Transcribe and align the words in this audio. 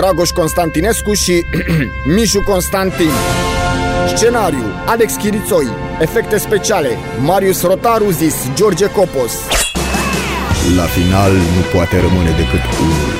Dragoș 0.00 0.30
Constantinescu 0.30 1.12
și 1.12 1.44
Mișu 2.14 2.42
Constantin. 2.42 3.10
Scenariu, 4.16 4.64
Alex 4.86 5.14
Chirițoi. 5.14 5.66
Efecte 6.00 6.38
speciale, 6.38 6.96
Marius 7.22 7.62
Rotaru 7.62 8.10
zis 8.10 8.34
George 8.54 8.86
Copos. 8.86 9.32
La 10.76 10.82
final 10.82 11.32
nu 11.32 11.62
poate 11.72 12.00
rămâne 12.00 12.30
decât 12.30 12.60
unul. 12.82 13.12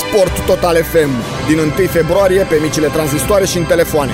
Sport 0.00 0.46
Total 0.46 0.76
FM, 0.82 1.10
din 1.48 1.58
1 1.58 1.70
februarie 1.86 2.42
pe 2.42 2.58
micile 2.62 2.88
tranzistoare 2.88 3.44
și 3.44 3.56
în 3.56 3.64
telefoane. 3.64 4.12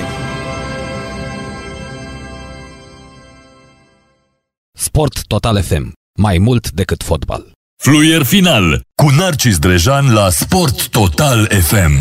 Sport 4.71 5.25
Total 5.27 5.61
FM. 5.63 5.91
Mai 6.19 6.37
mult 6.37 6.71
decât 6.71 7.03
fotbal. 7.03 7.51
Fluier 7.83 8.23
final 8.23 8.63
cu 8.95 9.07
Narcis 9.19 9.59
Drejan 9.59 10.13
la 10.13 10.27
Sport 10.27 10.89
Total 10.91 11.47
FM. 11.49 11.97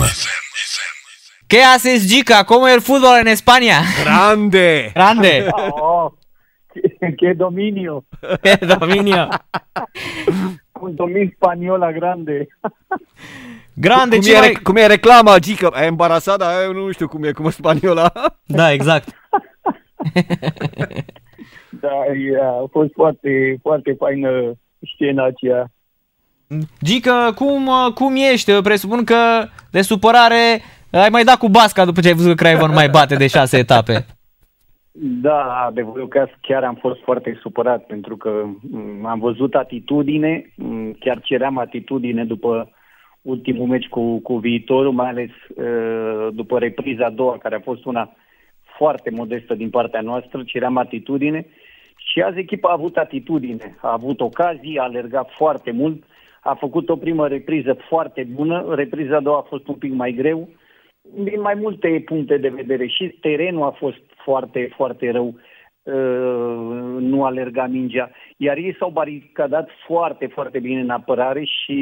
¿Qué 1.46 1.62
haces, 1.62 2.06
Gica? 2.06 2.44
¿Cómo 2.44 2.68
es 2.68 2.74
el 2.74 2.80
fútbol 2.80 3.18
en 3.20 3.28
España? 3.28 3.80
Grande! 4.04 4.90
Grande. 4.94 5.48
Oh, 5.80 6.12
qué, 6.74 7.14
qué 7.16 7.34
dominio. 7.34 8.04
Qué 8.42 8.56
dominio. 8.66 9.28
Un 10.80 10.94
dominio 10.96 11.30
spaniolă 11.34 11.90
grande. 11.92 12.46
Grande, 13.74 14.16
cum, 14.16 14.24
ce 14.24 14.34
e, 14.34 14.38
mai... 14.38 14.48
re- 14.48 14.60
cum 14.62 14.76
e 14.76 14.86
reclama, 14.86 15.38
Gică? 15.38 15.72
E 15.80 15.84
embarasada? 15.84 16.62
Eu 16.62 16.72
nu 16.72 16.90
știu 16.92 17.08
cum 17.08 17.24
e, 17.24 17.32
cum 17.32 17.46
e 17.46 17.50
spaniola. 17.50 18.12
Da, 18.58 18.72
exact. 18.72 19.08
Da, 21.80 21.94
e, 22.06 22.36
a 22.42 22.66
fost 22.70 22.90
foarte, 22.94 23.58
foarte 23.62 23.94
faină 23.98 24.54
scena 25.00 25.24
aceea. 25.24 25.66
Gica, 26.84 27.32
cum, 27.34 27.66
uh, 27.66 27.92
cum 27.94 28.14
ești? 28.32 28.52
Presupun 28.52 29.04
că 29.04 29.46
de 29.70 29.80
supărare 29.80 30.62
ai 30.90 31.08
mai 31.10 31.24
dat 31.24 31.38
cu 31.38 31.48
basca 31.48 31.84
după 31.84 32.00
ce 32.00 32.08
ai 32.08 32.14
văzut 32.14 32.36
că 32.36 32.42
Craiova 32.42 32.66
nu 32.66 32.72
mai 32.72 32.88
bate 32.88 33.14
de 33.14 33.26
șase 33.26 33.58
etape. 33.58 34.06
Da, 34.92 35.64
adevărul 35.66 36.08
că 36.08 36.28
chiar 36.40 36.64
am 36.64 36.74
fost 36.74 37.00
foarte 37.02 37.38
supărat 37.40 37.86
pentru 37.86 38.16
că 38.16 38.30
m, 38.70 39.04
am 39.04 39.18
văzut 39.18 39.54
atitudine, 39.54 40.52
m, 40.56 40.96
chiar 40.98 41.20
ceream 41.22 41.58
atitudine 41.58 42.24
după 42.24 42.70
ultimul 43.22 43.66
meci 43.66 43.86
cu, 43.88 44.18
cu 44.18 44.36
viitorul, 44.36 44.92
mai 44.92 45.08
ales 45.08 45.30
uh, 45.48 46.28
după 46.32 46.58
repriza 46.58 47.04
a 47.04 47.10
doua, 47.10 47.38
care 47.38 47.54
a 47.54 47.60
fost 47.60 47.84
una 47.84 48.12
foarte 48.76 49.10
modestă 49.10 49.54
din 49.54 49.70
partea 49.70 50.00
noastră, 50.00 50.42
ceream 50.46 50.76
atitudine 50.76 51.46
și 52.10 52.20
azi 52.20 52.38
echipa 52.38 52.68
a 52.68 52.72
avut 52.72 52.96
atitudine, 52.96 53.76
a 53.80 53.92
avut 53.92 54.20
ocazii, 54.20 54.78
a 54.78 54.82
alergat 54.82 55.30
foarte 55.36 55.70
mult, 55.70 56.02
a 56.40 56.54
făcut 56.54 56.88
o 56.88 56.96
primă 56.96 57.28
repriză 57.28 57.76
foarte 57.88 58.26
bună, 58.34 58.74
repriza 58.74 59.16
a 59.16 59.20
doua 59.20 59.38
a 59.38 59.48
fost 59.48 59.68
un 59.68 59.74
pic 59.74 59.92
mai 59.92 60.12
greu, 60.12 60.48
din 61.02 61.40
mai 61.40 61.54
multe 61.54 62.02
puncte 62.04 62.36
de 62.36 62.48
vedere 62.48 62.86
și 62.86 63.08
terenul 63.20 63.62
a 63.62 63.70
fost 63.70 64.02
foarte, 64.24 64.72
foarte 64.76 65.10
rău, 65.10 65.26
uh, 65.26 67.00
nu 67.00 67.24
alerga 67.24 67.66
mingea, 67.66 68.10
iar 68.36 68.56
ei 68.56 68.76
s-au 68.78 68.90
baricadat 68.90 69.68
foarte, 69.86 70.26
foarte 70.26 70.58
bine 70.58 70.80
în 70.80 70.90
apărare 70.90 71.44
și 71.44 71.78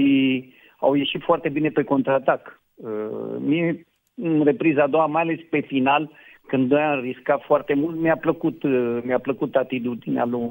au 0.79 0.95
ieșit 0.95 1.23
foarte 1.23 1.49
bine 1.49 1.69
pe 1.69 1.83
contraatac. 1.83 2.61
Uh, 2.75 3.37
Mie, 3.39 3.87
în 4.15 4.45
repriza 4.45 4.83
a 4.83 4.87
doua, 4.87 5.07
mai 5.07 5.23
ales 5.23 5.39
pe 5.51 5.61
final, 5.61 6.11
când 6.49 6.71
noi 6.71 6.83
am 6.83 7.01
riscat 7.01 7.43
foarte 7.47 7.75
mult, 7.75 8.01
mi-a 8.01 8.17
plăcut, 8.17 8.63
uh, 8.63 8.99
mi-a 9.03 9.19
plăcut 9.19 9.55
atitudinea 9.55 10.25
lui 10.25 10.51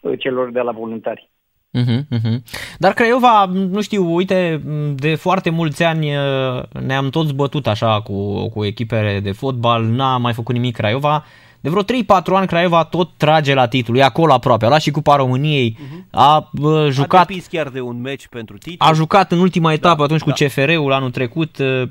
uh, 0.00 0.18
celor 0.18 0.50
de 0.52 0.60
la 0.60 0.72
voluntari. 0.72 1.30
Uh-huh, 1.76 2.00
uh-huh. 2.18 2.36
Dar 2.78 2.92
Craiova, 2.92 3.44
nu 3.44 3.80
știu, 3.80 4.14
uite, 4.14 4.62
de 4.94 5.14
foarte 5.14 5.50
mulți 5.50 5.82
ani 5.84 6.16
uh, 6.16 6.62
ne-am 6.86 7.10
toți 7.10 7.34
bătut 7.34 7.66
așa 7.66 8.00
cu, 8.00 8.48
cu 8.48 8.64
echipele 8.64 9.20
de 9.20 9.32
fotbal, 9.32 9.84
n-a 9.84 10.16
mai 10.16 10.32
făcut 10.32 10.54
nimic 10.54 10.76
Craiova. 10.76 11.24
De 11.60 11.68
vreo 11.68 11.82
3-4 11.82 11.86
ani 12.24 12.46
Craiova 12.46 12.84
tot 12.84 13.10
trage 13.16 13.54
la 13.54 13.68
titlu, 13.68 13.96
e 13.96 14.02
acolo 14.02 14.32
aproape, 14.32 14.64
a 14.64 14.68
luat 14.68 14.80
și 14.80 14.90
Cupa 14.90 15.16
României, 15.16 15.78
a 16.10 16.50
uh, 16.62 16.72
A 16.72 16.88
jucat, 16.88 17.26
depins 17.26 17.46
chiar 17.46 17.68
de 17.68 17.80
un 17.80 18.00
meci 18.00 18.26
pentru 18.28 18.58
titlu. 18.58 18.86
a 18.88 18.92
jucat 18.92 19.32
în 19.32 19.38
ultima 19.38 19.72
etapă 19.72 19.96
Da, 19.96 20.04
atunci 20.04 20.20
cu 20.20 20.28
da. 20.28 20.34
CFR-ul 20.34 20.92
anul 20.92 21.10
trecut. 21.10 21.58
Uh, 21.58 21.82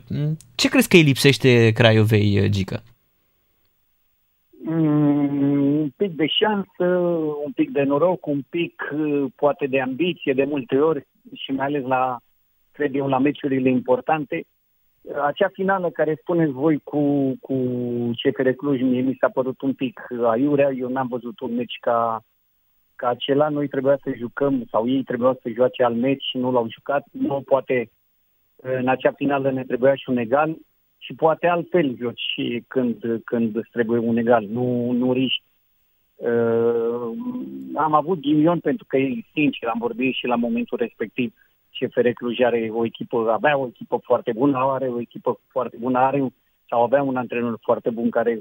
Ce 0.56 0.70
crezi 0.70 0.88
că 0.88 0.96
îi 0.96 1.02
lipsește 1.02 1.72
Craiovei, 1.72 2.40
uh, 2.40 2.50
Gică? 2.50 2.84
Mm, 4.68 5.80
un 5.80 5.90
pic 5.90 6.16
de 6.16 6.26
șansă, 6.28 6.86
un 7.46 7.52
pic 7.52 7.72
de 7.72 7.84
noroc, 7.84 8.26
un 8.26 8.42
pic 8.50 8.90
uh, 8.94 9.26
poate 9.36 9.66
de 9.68 9.82
ambiție 9.82 10.34
de 10.34 10.44
multe 10.44 10.80
ori 10.80 11.08
și 11.34 11.52
mai 11.52 11.66
ales 11.66 11.84
la, 11.84 12.18
cred 12.72 12.96
eu, 12.96 13.08
la 13.08 13.18
meciurile 13.20 13.70
importante. 13.70 14.46
Uh, 15.02 15.22
Acea 15.24 15.50
finală 15.54 15.90
care 15.90 16.18
spuneți 16.22 16.52
voi 16.52 16.80
cu, 16.84 17.34
cu 17.42 17.56
CFR 18.22 18.50
Cluj, 18.50 18.82
mie 18.82 19.02
mi 19.02 19.18
s-a 19.20 19.30
părut 19.30 19.62
un 19.62 19.74
pic 19.74 20.08
uh, 20.10 20.26
aiurea. 20.28 20.72
Eu 20.72 20.90
n-am 20.90 21.08
văzut 21.08 21.40
un 21.40 21.56
meci 21.56 21.78
ca, 21.82 22.22
ca 22.96 23.08
acela. 23.08 23.50
Noi 23.50 23.68
trebuia 23.68 23.98
să 24.04 24.12
jucăm, 24.18 24.66
sau 24.70 24.88
ei 24.88 25.04
trebuia 25.04 25.38
să 25.42 25.50
joace 25.50 25.84
al 25.84 25.94
meci 25.94 26.24
și 26.24 26.38
nu 26.38 26.52
l-au 26.52 26.68
jucat. 26.70 27.06
Nu 27.12 27.42
poate 27.46 27.90
uh, 28.56 28.76
în 28.78 28.88
acea 28.88 29.12
finală 29.12 29.52
ne 29.52 29.64
trebuia 29.64 29.96
și 29.96 30.10
un 30.10 30.18
egal 30.18 30.58
și 30.98 31.14
poate 31.14 31.48
altfel 31.48 31.96
joci 31.98 32.22
și 32.34 32.64
când, 32.68 33.22
când 33.24 33.56
îți 33.56 33.70
trebuie 33.72 34.00
un 34.00 34.18
egal, 34.18 34.46
nu, 34.46 34.92
nu 34.92 35.14
riști. 35.14 35.44
Uh, 36.16 37.12
am 37.76 37.94
avut 37.94 38.20
ghinion 38.20 38.60
pentru 38.60 38.86
că, 38.88 38.98
sincer, 39.34 39.70
am 39.70 39.80
vorbit 39.80 40.14
și 40.14 40.26
la 40.26 40.36
momentul 40.36 40.78
respectiv 40.78 41.34
CFR 41.80 42.08
Cluj 42.10 42.40
are 42.40 42.70
o 42.72 42.86
echipă, 42.86 43.32
avea 43.32 43.58
o 43.58 43.68
echipă 43.68 44.00
foarte 44.04 44.32
bună, 44.32 44.58
are 44.58 44.88
o 44.88 45.00
echipă 45.00 45.40
foarte 45.48 45.78
bună, 45.80 46.00
are 46.00 46.22
un- 46.22 46.34
sau 46.70 46.84
avea 46.84 47.04
un 47.04 47.16
antrenor 47.16 47.58
foarte 47.62 47.90
bun 47.90 48.10
care 48.10 48.40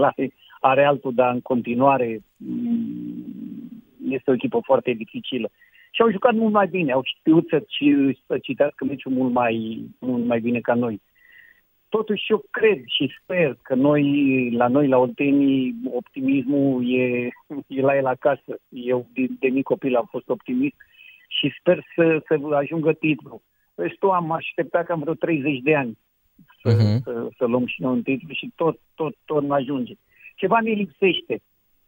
are, 0.00 0.34
are 0.60 0.84
altul, 0.84 1.14
dar 1.14 1.32
în 1.32 1.40
continuare 1.40 2.22
mm, 2.36 3.82
este 4.08 4.30
o 4.30 4.34
echipă 4.34 4.60
foarte 4.62 4.92
dificilă. 4.92 5.50
Și 5.90 6.02
au 6.02 6.10
jucat 6.10 6.34
mult 6.34 6.52
mai 6.52 6.66
bine, 6.66 6.92
au 6.92 7.02
știut 7.04 7.48
să, 7.48 7.58
ci- 7.58 8.18
să 8.26 8.38
citească 8.38 8.84
meciul 8.84 9.12
mult 9.12 9.32
mai, 9.32 9.84
mult 9.98 10.24
mai 10.26 10.40
bine 10.40 10.60
ca 10.60 10.74
noi. 10.74 11.00
Totuși 11.96 12.30
eu 12.32 12.44
cred 12.50 12.80
și 12.86 13.12
sper 13.22 13.56
că 13.62 13.74
noi, 13.74 14.04
la 14.50 14.68
noi, 14.68 14.88
la 14.88 14.98
Oltenii, 14.98 15.74
optimismul 15.92 16.98
e, 16.98 17.28
e 17.66 17.80
la 17.80 17.96
el 17.96 18.06
acasă. 18.06 18.52
Eu 18.68 19.06
de, 19.14 19.26
de 19.38 19.48
mic 19.48 19.64
copil 19.64 19.96
am 19.96 20.08
fost 20.10 20.28
optimist 20.28 20.76
și 21.28 21.52
sper 21.58 21.84
să, 21.94 22.22
să 22.26 22.54
ajungă 22.54 22.92
titlul. 22.92 23.40
Restul 23.74 24.10
am 24.10 24.30
așteptat 24.30 24.86
cam 24.86 25.00
vreo 25.00 25.14
30 25.14 25.58
de 25.58 25.74
ani 25.76 25.98
să, 26.62 26.68
Mhm. 26.68 26.80
uh-huh. 26.80 27.02
să, 27.04 27.28
să 27.36 27.44
luăm 27.44 27.66
și 27.66 27.82
noi 27.82 27.92
un 27.92 28.02
titlu 28.02 28.34
și 28.34 28.52
tot, 28.54 28.78
tot, 28.94 29.14
tot 29.24 29.42
nu 29.42 29.52
ajunge. 29.52 29.94
Ceva 30.34 30.58
ne 30.60 30.70
lipsește. 30.70 31.40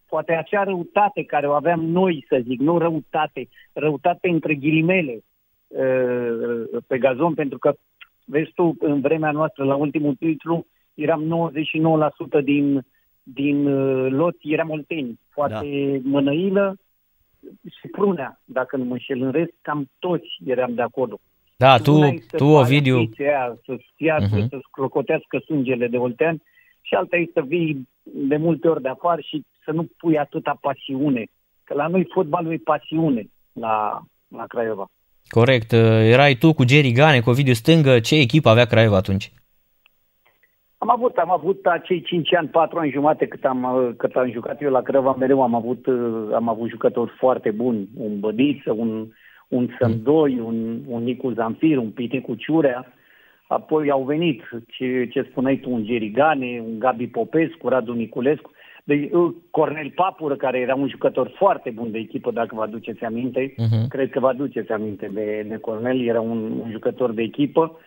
Poate 0.08 0.32
acea 0.32 0.64
răutate 0.64 1.24
care 1.24 1.48
o 1.48 1.52
aveam 1.52 1.80
noi, 1.84 2.24
să 2.28 2.42
zic, 2.42 2.60
nu 2.60 2.78
răutate, 2.78 3.48
răutate 3.72 4.28
între 4.28 4.54
ghilimele 4.54 5.24
uh, 5.66 6.82
pe 6.86 6.98
gazon, 6.98 7.34
pentru 7.34 7.58
că, 7.58 7.74
vezi 8.24 8.50
tu, 8.54 8.76
în 8.78 9.00
vremea 9.00 9.30
noastră, 9.30 9.64
la 9.64 9.74
ultimul 9.74 10.14
titlu, 10.14 10.66
eram 10.94 11.50
99% 12.40 12.44
din, 12.44 12.86
din 13.22 13.66
uh, 13.66 14.10
lot, 14.12 14.36
eram 14.42 14.70
olteni. 14.70 15.20
Poate 15.34 15.54
da. 16.02 16.08
Mănăilă 16.10 16.76
și 17.80 17.88
Prunea, 17.88 18.40
dacă 18.44 18.76
nu 18.76 18.84
mă 18.84 18.92
înșel. 18.92 19.22
În 19.22 19.30
rest, 19.30 19.52
cam 19.62 19.90
toți 19.98 20.28
eram 20.44 20.74
de 20.74 20.82
acolo. 20.82 21.20
Da, 21.56 21.76
tu, 21.76 21.92
Una 21.94 22.06
este 22.06 22.36
tu 22.36 22.44
să 22.44 22.54
ai 22.54 22.60
Ovidiu, 22.60 22.96
ambiția 22.96 23.26
Aia, 23.26 23.58
să-ți 23.64 23.86
iasă, 23.96 24.24
Mhm. 24.36 24.44
uh-huh. 24.44 24.48
să-ți 24.48 24.70
clocotească 24.70 25.38
sângele 25.38 25.88
de 25.88 25.96
oltean 25.96 26.42
și 26.80 26.94
alta 26.94 27.16
e 27.16 27.30
să 27.32 27.40
vii 27.40 27.88
de 28.02 28.36
multe 28.36 28.68
ori 28.68 28.82
de 28.82 28.88
afară 28.88 29.20
și 29.20 29.44
să 29.64 29.70
nu 29.70 29.88
pui 29.96 30.18
atâta 30.18 30.58
pasiune. 30.60 31.24
Că 31.64 31.74
la 31.74 31.86
noi 31.86 32.08
fotbalul 32.12 32.52
e 32.52 32.56
pasiune 32.64 33.26
la, 33.52 34.02
la 34.28 34.46
Craiova. 34.46 34.86
Corect, 35.28 35.72
uh, 35.72 35.78
erai 36.14 36.34
tu 36.34 36.52
cu 36.52 36.64
Jerry 36.68 36.92
Gane, 36.92 37.20
cu 37.20 37.30
Ovidiu 37.30 37.52
Stângă, 37.52 38.00
ce 38.00 38.14
echipă 38.14 38.48
avea 38.48 38.64
Craiova 38.64 38.96
atunci? 38.96 39.32
Am 40.78 40.90
avut, 40.90 41.16
am 41.16 41.30
avut 41.30 41.66
acei 41.66 42.02
5 42.02 42.34
ani, 42.34 42.48
4 42.48 42.78
ani 42.78 42.90
jumate 42.90 43.26
cât 43.26 43.44
am, 43.44 43.62
uh, 43.62 43.94
cât 43.96 44.14
am 44.14 44.30
jucat 44.30 44.62
eu 44.62 44.70
la 44.70 44.82
Craiova, 44.82 45.14
mereu 45.18 45.42
am 45.42 45.54
avut, 45.54 45.86
uh, 45.86 46.34
am 46.34 46.48
avut 46.48 46.68
jucători 46.68 47.12
foarte 47.18 47.50
buni, 47.50 47.88
un 47.96 48.20
Bădiță, 48.20 48.72
un, 48.72 49.08
un 49.48 49.68
Sândoi, 49.78 50.40
un, 50.40 50.80
un 50.86 51.02
Nicu 51.02 51.30
Zamfir, 51.30 51.78
un 51.78 51.90
Piticu 51.90 52.34
Ciurea. 52.34 52.86
apoi 53.48 53.90
au 53.90 54.04
venit, 54.04 54.42
ce, 54.66 55.08
ce 55.12 55.22
spuneai 55.22 55.58
tu, 55.58 55.70
un 55.70 55.84
Gerigane, 55.84 56.62
un 56.66 56.78
Gabi 56.78 57.06
Popescu, 57.06 57.68
Radu 57.68 57.92
Niculescu, 57.92 58.50
deci, 58.84 59.10
uh, 59.12 59.34
Cornel 59.50 59.92
Papură, 59.94 60.36
care 60.36 60.58
era 60.58 60.74
un 60.74 60.88
jucător 60.88 61.32
foarte 61.36 61.70
bun 61.70 61.90
de 61.90 61.98
echipă, 61.98 62.30
dacă 62.30 62.54
vă 62.54 62.62
aduceți 62.62 63.04
aminte, 63.04 63.52
uh-huh. 63.52 63.88
cred 63.88 64.10
că 64.10 64.20
vă 64.20 64.28
aduceți 64.28 64.72
aminte 64.72 65.10
de, 65.12 65.46
de 65.48 65.56
Cornel, 65.56 66.06
era 66.06 66.20
un, 66.20 66.60
un 66.64 66.70
jucător 66.70 67.12
de 67.12 67.22
echipă. 67.22 67.78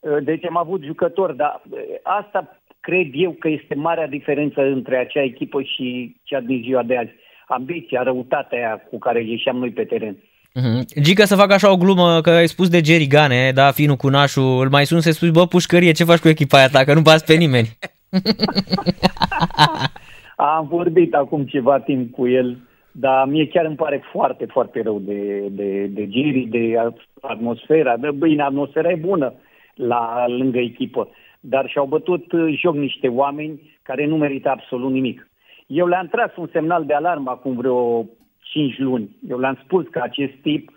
Uh, 0.00 0.16
deci 0.22 0.44
am 0.44 0.56
avut 0.56 0.82
jucători, 0.82 1.36
dar 1.36 1.62
uh, 1.70 1.78
asta 2.02 2.60
cred 2.80 3.06
eu 3.12 3.30
că 3.30 3.48
este 3.48 3.74
marea 3.74 4.06
diferență 4.06 4.60
între 4.60 4.96
acea 4.96 5.22
echipă 5.22 5.62
și 5.62 6.16
cea 6.22 6.40
din 6.40 6.62
ziua 6.62 6.82
de 6.82 6.96
azi. 6.96 7.12
Ambiția, 7.46 8.02
răutatea 8.02 8.58
aia 8.58 8.80
cu 8.90 8.98
care 8.98 9.24
ieșeam 9.24 9.56
noi 9.56 9.70
pe 9.70 9.84
teren. 9.84 10.16
Mm-hmm. 10.16 11.00
Gica 11.00 11.24
să 11.24 11.36
fac 11.36 11.52
așa 11.52 11.72
o 11.72 11.76
glumă 11.76 12.20
că 12.20 12.30
ai 12.30 12.48
spus 12.48 12.68
de 12.68 12.80
Jerry 12.84 13.06
Gane, 13.06 13.50
da, 13.54 13.70
finul 13.70 13.96
cu 13.96 14.08
nașul, 14.08 14.60
îl 14.60 14.68
mai 14.68 14.86
sun 14.86 15.00
să 15.00 15.10
spui, 15.10 15.30
bă, 15.30 15.46
pușcărie, 15.46 15.92
ce 15.92 16.04
faci 16.04 16.18
cu 16.18 16.28
echipa 16.28 16.58
aia 16.58 16.68
ta, 16.68 16.84
că 16.84 16.94
nu 16.94 17.00
bați 17.00 17.24
pe 17.24 17.34
nimeni. 17.34 17.68
Am 20.36 20.66
vorbit 20.68 21.14
acum 21.14 21.44
ceva 21.46 21.80
timp 21.80 22.12
cu 22.12 22.28
el, 22.28 22.56
dar 22.92 23.26
mie 23.26 23.48
chiar 23.48 23.64
îmi 23.64 23.76
pare 23.76 24.02
foarte, 24.12 24.44
foarte 24.44 24.82
rău 24.82 24.98
de, 24.98 25.48
de, 25.50 25.86
de 25.86 26.08
Giri, 26.08 26.40
de 26.40 26.92
atmosfera. 27.20 27.96
De, 27.96 28.10
bine, 28.10 28.42
atmosfera 28.42 28.90
e 28.90 28.94
bună 28.94 29.32
la 29.74 30.24
lângă 30.28 30.58
echipă, 30.58 31.08
dar 31.40 31.68
și-au 31.68 31.86
bătut 31.86 32.32
joc 32.60 32.74
niște 32.74 33.08
oameni 33.08 33.60
care 33.82 34.06
nu 34.06 34.16
merită 34.16 34.48
absolut 34.48 34.90
nimic. 34.90 35.28
Eu 35.66 35.86
le-am 35.86 36.06
tras 36.06 36.36
un 36.36 36.48
semnal 36.52 36.84
de 36.84 36.94
alarmă 36.94 37.30
acum 37.30 37.56
vreo 37.56 38.06
5 38.40 38.78
luni. 38.78 39.16
Eu 39.28 39.38
le-am 39.38 39.58
spus 39.64 39.86
că 39.90 40.00
acest 40.02 40.32
tip, 40.42 40.70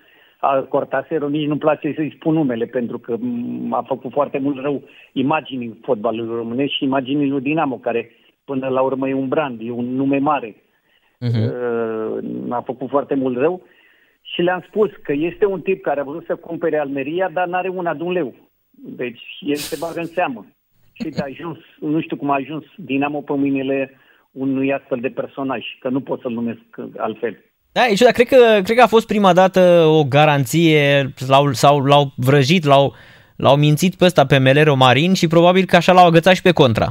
Cortasero, 0.70 1.28
nici 1.28 1.48
nu-mi 1.48 1.60
place 1.60 1.94
să-i 1.96 2.16
spun 2.16 2.34
numele, 2.34 2.66
pentru 2.66 3.00
că 3.00 3.18
a 3.70 3.82
făcut 3.88 4.12
foarte 4.12 4.38
mult 4.38 4.62
rău 4.62 4.84
imaginii 5.14 5.80
fotbalului 5.82 6.36
românesc 6.36 6.72
și 6.72 6.84
imaginii 6.84 7.30
lui 7.30 7.42
Dinamo, 7.42 7.76
care 7.76 8.10
până 8.50 8.68
la 8.68 8.82
urmă 8.82 9.10
e 9.10 9.14
un 9.14 9.28
brand, 9.28 9.60
e 9.62 9.72
un 9.72 9.96
nume 9.96 10.18
mare. 10.18 10.52
Uh-huh. 11.26 11.50
A 12.50 12.62
făcut 12.66 12.90
foarte 12.90 13.16
mult 13.16 13.38
rău 13.38 13.62
și 14.22 14.42
le-am 14.42 14.64
spus 14.68 14.90
că 15.04 15.14
este 15.14 15.46
un 15.46 15.62
tip 15.62 15.82
care 15.82 16.00
a 16.00 16.04
vrut 16.04 16.26
să 16.26 16.36
cumpere 16.36 16.78
Almeria, 16.78 17.30
dar 17.34 17.48
n-are 17.48 17.68
una 17.68 17.94
de 17.94 18.04
un 18.04 18.12
leu. 18.12 18.36
Deci 18.72 19.22
el 19.40 19.56
se 19.56 19.78
bagă 19.80 20.00
în 20.00 20.06
seamă. 20.06 20.46
Și 20.94 21.14
a 21.20 21.26
ajuns, 21.32 21.58
nu 21.80 22.02
știu 22.02 22.16
cum 22.16 22.30
a 22.30 22.34
ajuns 22.34 22.64
Dinamo 22.76 23.22
pe 23.22 23.34
mâinile 23.34 23.92
unui 24.32 24.74
astfel 24.74 25.00
de 25.02 25.08
personaj, 25.08 25.64
că 25.80 25.90
nu 25.90 26.02
pot 26.02 26.22
să-l 26.22 26.32
numesc 26.32 26.62
altfel. 26.98 27.38
Da, 27.72 27.86
e 27.86 27.94
ciudat. 27.94 28.14
Cred 28.14 28.28
că, 28.28 28.62
cred 28.64 28.78
că 28.78 28.84
a 28.84 28.88
fost 28.88 29.08
prima 29.08 29.34
dată 29.34 29.86
o 29.88 30.04
garanție, 30.04 31.14
l-au, 31.28 31.52
sau 31.52 31.84
l-au 31.84 32.12
vrăjit, 32.16 32.64
l-au, 32.66 32.94
l-au 33.36 33.56
mințit 33.56 33.96
pe 33.96 34.06
ăsta 34.06 34.26
pe 34.26 34.38
Melero 34.38 34.76
Marin 34.76 35.14
și 35.14 35.28
probabil 35.28 35.66
că 35.66 35.76
așa 35.76 35.94
l-au 35.94 36.06
agățat 36.06 36.36
și 36.36 36.42
pe 36.42 36.52
contra. 36.52 36.88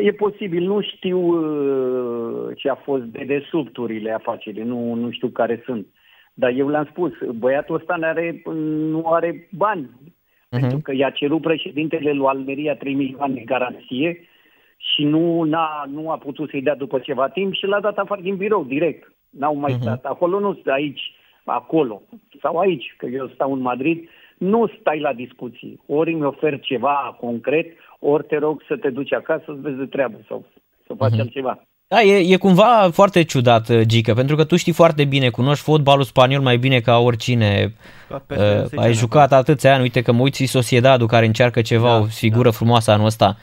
E 0.00 0.12
posibil, 0.12 0.64
nu 0.64 0.80
știu 0.80 1.18
uh, 1.18 2.56
ce 2.56 2.68
a 2.68 2.74
fost 2.74 3.02
de 3.02 3.24
desubturile 3.24 4.12
afacerii, 4.12 4.62
nu, 4.62 4.94
nu 4.94 5.10
știu 5.10 5.28
care 5.28 5.62
sunt. 5.64 5.86
Dar 6.34 6.50
eu 6.50 6.68
le-am 6.68 6.88
spus, 6.90 7.12
băiatul 7.34 7.74
ăsta 7.74 7.96
nu 7.96 8.06
are, 8.06 8.42
nu 8.90 9.06
are 9.06 9.48
bani. 9.50 9.84
Uh-huh. 9.84 10.60
Pentru 10.60 10.78
că 10.78 10.92
i-a 10.94 11.10
cerut 11.10 11.40
președintele 11.40 12.12
lui 12.12 12.26
Almeria 12.26 12.76
3 12.76 12.94
milioane 12.94 13.34
de 13.34 13.40
garanție 13.40 14.28
și 14.76 15.04
nu, 15.04 15.42
n-a, 15.42 15.84
nu 15.92 16.10
a 16.10 16.18
putut 16.18 16.50
să-i 16.50 16.62
dea 16.62 16.74
după 16.74 16.98
ceva 16.98 17.28
timp 17.28 17.54
și 17.54 17.66
l-a 17.66 17.80
dat 17.80 17.98
afară 17.98 18.20
din 18.20 18.36
birou, 18.36 18.64
direct. 18.64 19.12
N-au 19.30 19.56
mai 19.56 19.72
uh-huh. 19.72 19.80
stat. 19.80 20.04
Acolo 20.04 20.38
nu 20.38 20.54
stă 20.54 20.72
aici, 20.72 21.12
acolo, 21.44 22.02
sau 22.40 22.58
aici, 22.58 22.94
că 22.96 23.06
eu 23.06 23.28
stau 23.28 23.52
în 23.52 23.60
Madrid, 23.60 24.08
nu 24.40 24.70
stai 24.80 25.00
la 25.00 25.12
discuții. 25.12 25.80
Ori 25.86 26.12
îmi 26.12 26.24
ofer 26.24 26.60
ceva 26.60 27.16
concret, 27.20 27.66
ori 27.98 28.24
te 28.24 28.38
rog 28.38 28.62
să 28.68 28.76
te 28.76 28.90
duci 28.90 29.12
acasă 29.12 29.42
să 29.46 29.56
vezi 29.60 29.76
de 29.76 29.84
treabă 29.84 30.18
sau 30.28 30.44
să 30.86 30.94
faci 30.96 31.12
uh-huh. 31.16 31.20
altceva. 31.20 31.64
Da, 31.88 32.02
e, 32.02 32.32
e 32.32 32.36
cumva 32.36 32.88
foarte 32.92 33.22
ciudat, 33.22 33.68
uh, 33.68 33.80
Gică, 33.80 34.14
pentru 34.14 34.36
că 34.36 34.44
tu 34.44 34.56
știi 34.56 34.72
foarte 34.72 35.04
bine, 35.04 35.28
cunoști 35.28 35.64
fotbalul 35.64 36.04
spaniol 36.04 36.42
mai 36.42 36.56
bine 36.56 36.80
ca 36.80 36.98
oricine. 36.98 37.74
Uh, 38.10 38.76
ai 38.76 38.92
jucat 38.92 39.32
atâția 39.32 39.72
ani, 39.72 39.82
uite 39.82 40.02
că 40.02 40.12
mă 40.12 40.22
uiți 40.22 40.44
Sociedadul 40.44 41.06
care 41.06 41.26
încearcă 41.26 41.62
ceva, 41.62 41.88
da, 41.88 41.98
o 41.98 42.04
figură 42.04 42.48
da. 42.48 42.50
frumoasă 42.50 42.90
anul 42.90 43.06
ăsta. 43.06 43.36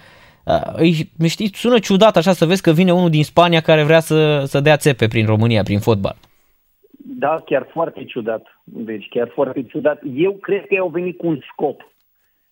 Uh, 0.43 1.27
știi, 1.27 1.55
sună 1.55 1.79
ciudat 1.79 2.17
așa 2.17 2.33
să 2.33 2.45
vezi 2.45 2.61
că 2.61 2.71
vine 2.71 2.93
unul 2.93 3.09
din 3.09 3.23
Spania 3.23 3.59
care 3.59 3.83
vrea 3.83 4.00
să, 4.00 4.43
să 4.45 4.59
dea 4.59 4.77
țepe 4.77 5.07
prin 5.07 5.25
România, 5.25 5.63
prin 5.63 5.79
fotbal. 5.79 6.15
Da, 7.09 7.42
chiar 7.45 7.68
foarte 7.71 8.04
ciudat. 8.04 8.62
Deci 8.63 9.07
chiar 9.09 9.30
foarte 9.33 9.63
ciudat. 9.63 10.01
Eu 10.13 10.33
cred 10.33 10.68
că 10.68 10.75
au 10.80 10.89
venit 10.89 11.18
cu 11.18 11.27
un 11.27 11.39
scop. 11.51 11.92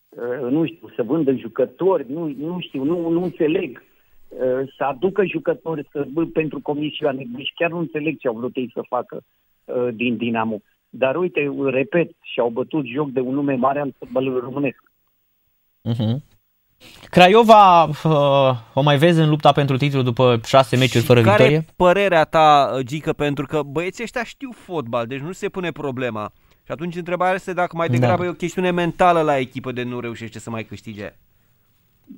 Uh, 0.10 0.50
nu 0.52 0.66
știu, 0.66 0.90
să 0.96 1.04
vândă 1.04 1.32
jucători, 1.32 2.12
nu, 2.12 2.28
nu 2.38 2.60
știu, 2.60 2.84
nu, 2.84 3.10
nu 3.10 3.24
înțeleg. 3.24 3.84
Uh, 4.28 4.74
să 4.78 4.84
aducă 4.84 5.26
jucători 5.26 5.88
să, 5.92 6.08
pentru 6.34 6.62
comisioane. 6.62 7.24
Deci 7.28 7.54
chiar 7.56 7.70
nu 7.70 7.78
înțeleg 7.78 8.18
ce 8.18 8.28
au 8.28 8.34
vrut 8.34 8.56
ei 8.56 8.72
să 8.74 8.82
facă 8.88 9.22
uh, 9.66 9.88
din 9.94 10.18
Dinamo. 10.18 10.62
Dar 10.90 11.16
uite, 11.16 11.54
repet, 11.66 12.12
și-au 12.22 12.50
bătut 12.50 12.86
joc 12.86 13.10
de 13.10 13.20
un 13.20 13.34
nume 13.34 13.56
mare 13.56 13.80
al 13.80 13.94
fotbalului 13.98 14.42
românesc. 14.42 14.84
Uh-huh. 15.90 16.35
Craiova 17.10 17.84
uh, 17.84 18.56
o 18.74 18.82
mai 18.82 18.98
vezi 18.98 19.20
în 19.20 19.30
lupta 19.30 19.52
pentru 19.52 19.78
titlu 19.78 20.02
după 20.02 20.40
șase 20.46 20.76
meciuri 20.78 21.04
fără 21.04 21.22
care 21.22 21.32
victorie? 21.32 21.58
care 21.58 21.74
părerea 21.76 22.24
ta, 22.24 22.78
Gică, 22.82 23.14
pentru 23.14 23.46
că 23.46 23.62
băieții 23.66 24.04
ăștia 24.04 24.24
știu 24.24 24.50
fotbal, 24.52 25.06
deci 25.06 25.20
nu 25.20 25.32
se 25.32 25.50
pune 25.50 25.72
problema. 25.72 26.32
Și 26.66 26.72
atunci 26.72 26.96
întrebarea 26.96 27.34
este 27.34 27.54
dacă 27.54 27.76
mai 27.76 27.88
degrabă 27.88 28.22
da. 28.22 28.28
e 28.28 28.32
o 28.32 28.42
chestiune 28.44 28.72
mentală 28.72 29.22
la 29.22 29.38
echipă 29.38 29.72
de 29.72 29.84
nu 29.84 30.00
reușește 30.00 30.40
să 30.40 30.50
mai 30.50 30.64
câștige. 30.64 31.14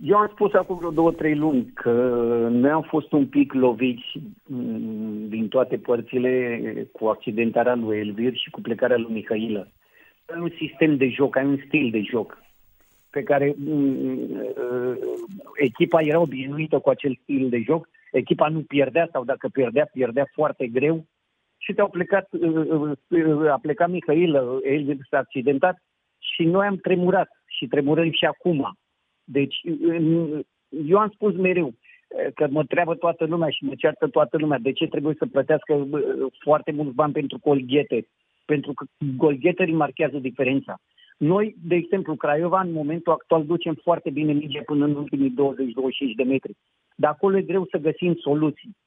Eu 0.02 0.18
am 0.18 0.30
spus 0.34 0.54
acum 0.54 0.78
vreo 0.78 0.90
două, 0.90 1.12
trei 1.12 1.36
luni 1.36 1.72
că 1.74 1.92
noi 2.52 2.69
am 2.69 2.81
fost 2.81 3.12
un 3.12 3.25
pic 3.25 3.54
loviți 3.54 4.19
mm, 4.46 5.28
din 5.28 5.48
toate 5.48 5.78
părțile 5.78 6.62
cu 6.92 7.08
accidentarea 7.08 7.75
lui 7.75 7.98
Elvir 7.98 8.36
și 8.36 8.50
cu 8.50 8.62
plecarea 8.62 8.98
lui 8.98 9.14
Mihailă. 9.14 9.68
Ai 10.25 10.40
un 10.42 10.52
sistem 10.58 10.98
de 10.98 11.10
joc, 11.10 11.36
ai 11.36 11.46
un 11.46 11.60
stil 11.68 11.90
de 11.92 12.02
joc 12.02 12.38
pe 13.18 13.24
care 13.24 13.56
uh, 13.66 14.98
echipa 15.56 16.02
era 16.02 16.19
obișnuită 16.19 16.80
cu 16.80 16.90
acel 16.90 17.19
stil 17.22 17.50
de 17.50 17.60
joc, 17.60 17.90
echipa 18.12 18.48
nu 18.48 18.62
pierdea 18.62 19.10
sau 19.12 19.24
dacă 19.24 19.48
pierdea, 19.48 19.90
pierdea 19.94 20.28
foarte 20.34 20.68
greu 20.68 21.06
și 21.58 21.74
te-au 21.74 21.90
plecat, 21.90 22.28
uh, 22.31 22.92
uh, 23.08 23.52
a 23.52 23.60
plecat 23.62 23.90
Mihail, 23.90 24.36
el 24.64 24.98
s-a 25.09 25.18
accidentat 25.18 25.78
și 26.19 26.44
noi 26.44 26.66
am 26.66 26.76
tremurat 26.76 27.30
și 27.45 27.68
tremurăm 27.68 28.12
și 28.12 28.26
acum. 28.26 28.78
Deci 29.24 29.56
eu 30.86 30.97
am 30.97 31.12
spus 31.14 31.36
mereu 31.36 31.74
că 32.33 32.47
mă 32.50 32.64
treabă 32.64 32.95
toată 32.95 33.26
lumea 33.26 33.50
și 33.50 33.64
mă 33.64 33.74
ceartă 33.78 34.07
toată 34.07 34.38
lumea. 34.38 34.57
De 34.62 34.71
ce 34.71 34.88
trebuie 34.88 35.16
să 35.18 35.26
plătească 35.26 35.88
foarte 36.40 36.71
mulți 36.71 36.95
bani 36.95 37.14
pentru 37.14 37.40
colghete? 37.40 38.07
Pentru 38.45 38.74
că 38.74 38.86
golgheterii 39.18 39.74
marchează 39.74 40.18
diferența. 40.18 40.80
Noi, 41.18 41.56
de 41.64 41.76
exemplu, 41.76 42.16
Craiova, 42.16 42.62
în 42.62 42.71
momentul 42.71 43.14
actual, 43.14 43.45
ducem 43.45 43.74
foarte 43.74 44.09
bine 44.09 44.33
mingea 44.33 44.62
până 44.66 44.86
în 44.86 44.95
ultimii 44.95 45.33
20-25 46.12 46.16
de 46.16 46.24
metri. 46.24 46.57
Dar 46.95 47.12
acolo 47.12 47.38
e 47.38 47.42
greu 47.42 47.68
să 47.71 47.78
găsim 47.78 48.16
soluții. 48.16 48.78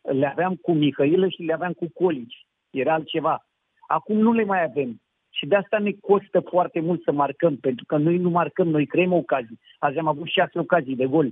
Le 0.00 0.26
aveam 0.26 0.54
cu 0.54 0.72
Mihailă 0.72 1.28
și 1.28 1.42
le 1.42 1.52
aveam 1.52 1.72
cu 1.72 1.86
Colici. 1.94 2.46
Era 2.70 2.92
altceva. 2.92 3.46
Acum 3.86 4.16
nu 4.16 4.32
le 4.32 4.44
mai 4.44 4.62
avem. 4.62 5.00
Și 5.30 5.46
de 5.46 5.56
asta 5.56 5.78
ne 5.78 5.92
costă 5.92 6.40
foarte 6.40 6.80
mult 6.80 7.02
să 7.02 7.12
marcăm, 7.12 7.56
pentru 7.56 7.84
că 7.84 7.96
noi 7.96 8.16
nu 8.16 8.30
marcăm, 8.30 8.68
noi 8.68 8.86
creăm 8.86 9.12
ocazii. 9.12 9.60
Azi 9.78 9.98
am 9.98 10.06
avut 10.06 10.26
șase 10.26 10.58
ocazii 10.58 10.96
de 10.96 11.06
gol. 11.06 11.30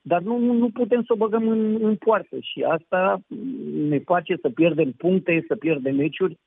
Dar 0.00 0.20
nu, 0.22 0.38
nu 0.38 0.70
putem 0.70 1.02
să 1.02 1.12
o 1.12 1.16
băgăm 1.16 1.48
în, 1.48 1.84
în 1.84 1.96
poartă 1.96 2.36
și 2.40 2.62
asta 2.62 3.20
ne 3.88 3.98
face 3.98 4.36
să 4.40 4.50
pierdem 4.50 4.92
puncte, 4.92 5.44
să 5.46 5.56
pierdem 5.56 5.94
meciuri 5.96 6.38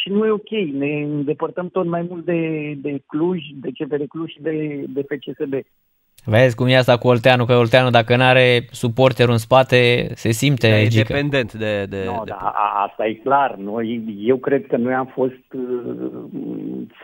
și 0.00 0.08
nu 0.08 0.26
e 0.26 0.30
ok. 0.30 0.50
Ne 0.72 1.02
îndepărtăm 1.02 1.68
tot 1.68 1.86
mai 1.86 2.06
mult 2.08 2.24
de, 2.24 2.72
de 2.76 3.02
Cluj, 3.06 3.40
de 3.54 3.68
CFR 3.68 4.02
Cluj 4.08 4.30
și 4.30 4.40
de, 4.40 4.84
de 4.88 5.02
FCSB. 5.08 5.54
Vezi 6.24 6.56
cum 6.56 6.66
e 6.66 6.76
asta 6.76 6.98
cu 6.98 7.08
Olteanu, 7.08 7.44
că 7.44 7.54
Olteanu 7.54 7.90
dacă 7.90 8.16
nu 8.16 8.22
are 8.22 8.64
suporterul 8.70 9.32
în 9.32 9.38
spate, 9.38 10.08
se 10.14 10.30
simte 10.30 10.66
e 10.66 10.86
gică. 10.86 11.06
dependent 11.08 11.52
de... 11.52 11.86
de, 11.88 12.02
no, 12.06 12.22
de... 12.24 12.30
Da, 12.30 12.52
a, 12.54 12.86
asta 12.88 13.06
e 13.06 13.12
clar. 13.12 13.54
Noi, 13.54 14.04
eu 14.18 14.36
cred 14.36 14.66
că 14.66 14.76
noi 14.76 14.94
am 14.94 15.06
fost 15.06 15.52
uh, 15.52 16.02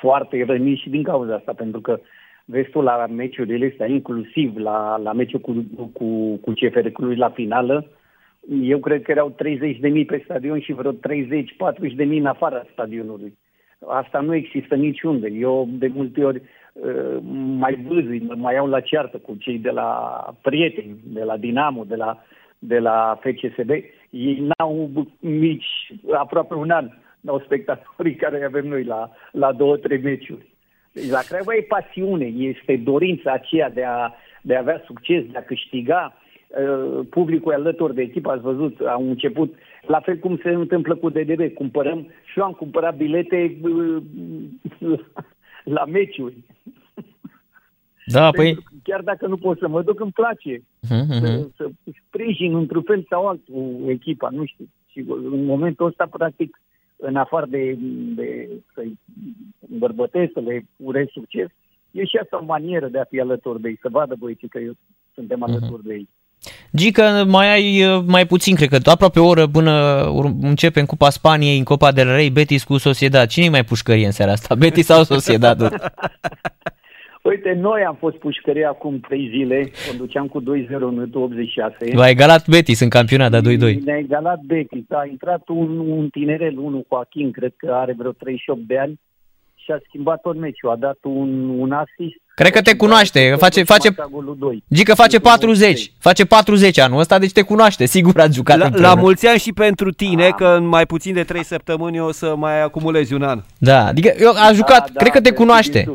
foarte 0.00 0.44
răniți 0.46 0.82
și 0.82 0.88
din 0.90 1.02
cauza 1.02 1.34
asta, 1.34 1.52
pentru 1.56 1.80
că 1.80 2.00
vezi 2.44 2.70
tu 2.70 2.80
la 2.80 3.06
meciurile 3.06 3.68
astea, 3.70 3.86
inclusiv 3.86 4.56
la, 4.56 4.96
la 5.02 5.12
meciul 5.12 5.40
cu, 5.40 5.64
cu, 5.92 6.36
cu 6.36 6.50
CFR 6.50 6.88
Cluj 6.88 7.16
la 7.16 7.30
finală, 7.30 7.86
eu 8.62 8.78
cred 8.78 9.02
că 9.02 9.10
erau 9.10 9.30
30 9.30 9.78
de 9.78 9.88
mii 9.88 10.04
pe 10.04 10.20
stadion 10.24 10.60
și 10.60 10.72
vreo 10.72 10.92
30-40 10.92 10.96
de 11.94 12.04
mii 12.04 12.18
în 12.18 12.26
afara 12.26 12.66
stadionului. 12.72 13.38
Asta 13.86 14.20
nu 14.20 14.34
există 14.34 14.74
niciunde. 14.74 15.28
Eu 15.28 15.68
de 15.70 15.86
multe 15.86 16.24
ori 16.24 16.42
uh, 16.72 17.18
mai 17.58 17.74
vâzui, 17.88 18.22
mai 18.34 18.54
iau 18.54 18.66
la 18.66 18.80
ceartă 18.80 19.18
cu 19.18 19.36
cei 19.38 19.58
de 19.58 19.70
la 19.70 19.90
prieteni, 20.42 20.98
de 21.04 21.22
la 21.22 21.36
Dinamo, 21.36 21.84
de 21.84 21.94
la, 21.94 22.22
de 22.58 22.78
la 22.78 23.18
FCSB. 23.20 23.70
Ei 24.10 24.46
n-au 24.48 24.90
mici, 25.20 25.92
aproape 26.12 26.54
un 26.54 26.70
an, 26.70 26.90
n-au 27.20 27.40
spectatorii 27.40 28.14
care 28.14 28.44
avem 28.44 28.66
noi 28.66 28.84
la, 28.84 29.10
la 29.32 29.52
două, 29.52 29.76
trei 29.76 29.98
meciuri. 29.98 30.54
Deci 30.92 31.08
la 31.08 31.20
Craiova 31.28 31.54
e 31.54 31.62
pasiune, 31.62 32.24
este 32.24 32.76
dorința 32.76 33.32
aceea 33.32 33.70
de 33.70 33.84
a, 33.84 34.12
de 34.42 34.54
a 34.54 34.58
avea 34.58 34.82
succes, 34.84 35.24
de 35.30 35.38
a 35.38 35.42
câștiga. 35.42 36.16
Uh, 36.46 37.06
publicul 37.10 37.52
alături 37.52 37.94
de 37.94 38.02
echipă, 38.02 38.30
ați 38.30 38.42
văzut, 38.42 38.80
au 38.80 39.08
început, 39.08 39.54
la 39.86 40.00
fel 40.00 40.16
cum 40.16 40.38
se 40.42 40.50
întâmplă 40.50 40.94
cu 40.94 41.08
DDB, 41.10 41.52
cumpărăm, 41.54 42.06
și 42.24 42.38
eu 42.38 42.44
am 42.44 42.52
cumpărat 42.52 42.96
bilete 42.96 43.58
uh, 43.62 44.02
la 45.76 45.84
meciuri. 45.84 46.36
Da, 48.06 48.30
păi... 48.30 48.58
Chiar 48.82 49.02
dacă 49.02 49.26
nu 49.26 49.36
pot 49.36 49.58
să 49.58 49.68
mă 49.68 49.82
duc, 49.82 50.00
îmi 50.00 50.12
place 50.12 50.58
uh-huh. 50.58 51.20
să, 51.20 51.46
să 51.56 51.70
sprijin 52.06 52.54
într-un 52.56 52.82
fel 52.82 53.06
sau 53.08 53.26
altul 53.26 53.84
echipa, 53.86 54.28
nu 54.32 54.44
știu. 54.44 54.68
Și 54.90 54.98
în 55.08 55.44
momentul 55.44 55.86
ăsta, 55.86 56.06
practic, 56.10 56.60
în 56.96 57.16
afară 57.16 57.46
de, 57.46 57.76
de 58.14 58.48
să-i 58.74 58.98
îmbărbătesc, 59.70 60.32
să 60.32 60.40
le 60.40 60.66
urez 60.76 61.06
succes, 61.06 61.46
e 61.90 62.04
și 62.04 62.16
asta 62.16 62.38
o 62.40 62.44
manieră 62.44 62.88
de 62.88 62.98
a 62.98 63.04
fi 63.04 63.20
alături 63.20 63.60
de 63.60 63.68
ei, 63.68 63.78
să 63.80 63.88
vadă 63.88 64.14
băieții 64.18 64.48
că 64.48 64.58
eu 64.58 64.72
suntem 65.14 65.38
mhm. 65.38 65.50
alături 65.50 65.82
uh-huh. 65.82 65.86
de 65.86 65.94
ei. 65.94 66.08
Gică, 66.76 67.24
mai 67.26 67.52
ai 67.52 68.02
mai 68.06 68.26
puțin, 68.26 68.54
cred 68.54 68.68
că 68.68 68.90
aproape 68.90 69.20
o 69.20 69.26
oră 69.26 69.46
până 69.46 69.72
începem 70.40 70.84
Cupa 70.84 71.10
Spaniei 71.10 71.58
în 71.58 71.64
Copa 71.64 71.92
del 71.92 72.08
Rey, 72.14 72.30
Betis 72.30 72.64
cu 72.64 72.76
Sociedad. 72.76 73.28
Cine 73.28 73.48
mai 73.48 73.64
pușcărie 73.64 74.06
în 74.06 74.12
seara 74.12 74.32
asta, 74.32 74.54
Betis 74.54 74.86
sau 74.86 75.02
Sociedad? 75.02 75.58
Uite, 77.22 77.52
noi 77.52 77.82
am 77.82 77.94
fost 77.94 78.16
pușcărie 78.16 78.64
acum 78.64 79.00
trei 79.00 79.28
zile, 79.28 79.70
conduceam 79.88 80.26
cu 80.26 80.42
2-0 80.42 80.44
în 80.68 81.10
86. 81.14 81.76
V-a 81.94 82.08
egalat 82.08 82.48
Betis 82.48 82.80
în 82.80 82.88
campionat, 82.88 83.30
da 83.30 83.40
2-2. 83.40 83.42
Ne-a 83.84 83.96
egalat 83.96 84.40
Betis, 84.40 84.84
a 84.90 85.06
intrat 85.10 85.48
un, 85.48 85.78
un 85.78 86.08
tinerel, 86.08 86.58
unul 86.58 86.84
cu 86.88 86.94
Achim, 86.94 87.30
cred 87.30 87.52
că 87.56 87.72
are 87.72 87.94
vreo 87.98 88.10
38 88.12 88.60
de 88.60 88.78
ani, 88.78 89.00
și 89.54 89.70
a 89.70 89.78
schimbat 89.86 90.20
tot 90.20 90.36
meciul, 90.36 90.70
a 90.70 90.76
dat 90.76 90.98
un, 91.02 91.48
un 91.48 91.72
assist 91.72 92.25
Cred 92.40 92.52
că 92.52 92.62
te 92.62 92.76
cunoaște, 92.76 93.34
face, 93.38 93.62
face, 93.62 93.94
Gică 94.74 94.94
face 94.94 95.18
40, 95.18 95.92
face 95.98 96.24
40 96.24 96.78
anul 96.78 96.98
ăsta, 96.98 97.18
deci 97.18 97.32
te 97.32 97.42
cunoaște, 97.42 97.86
sigur 97.86 98.20
a 98.20 98.26
jucat 98.32 98.58
La, 98.58 98.68
la 98.72 98.94
mulți 98.94 99.26
ani 99.26 99.38
și 99.38 99.52
pentru 99.52 99.92
tine, 99.92 100.28
că 100.36 100.54
în 100.58 100.66
mai 100.66 100.86
puțin 100.86 101.14
de 101.14 101.22
3 101.22 101.44
săptămâni 101.44 102.00
o 102.00 102.12
să 102.12 102.34
mai 102.36 102.62
acumulezi 102.62 103.14
un 103.14 103.22
an. 103.22 103.42
Da, 103.58 103.86
adică 103.86 104.12
eu 104.18 104.30
a 104.48 104.52
jucat, 104.52 104.90
da, 104.90 105.00
cred 105.00 105.12
că 105.12 105.20
te 105.20 105.30
cunoaște. 105.30 105.88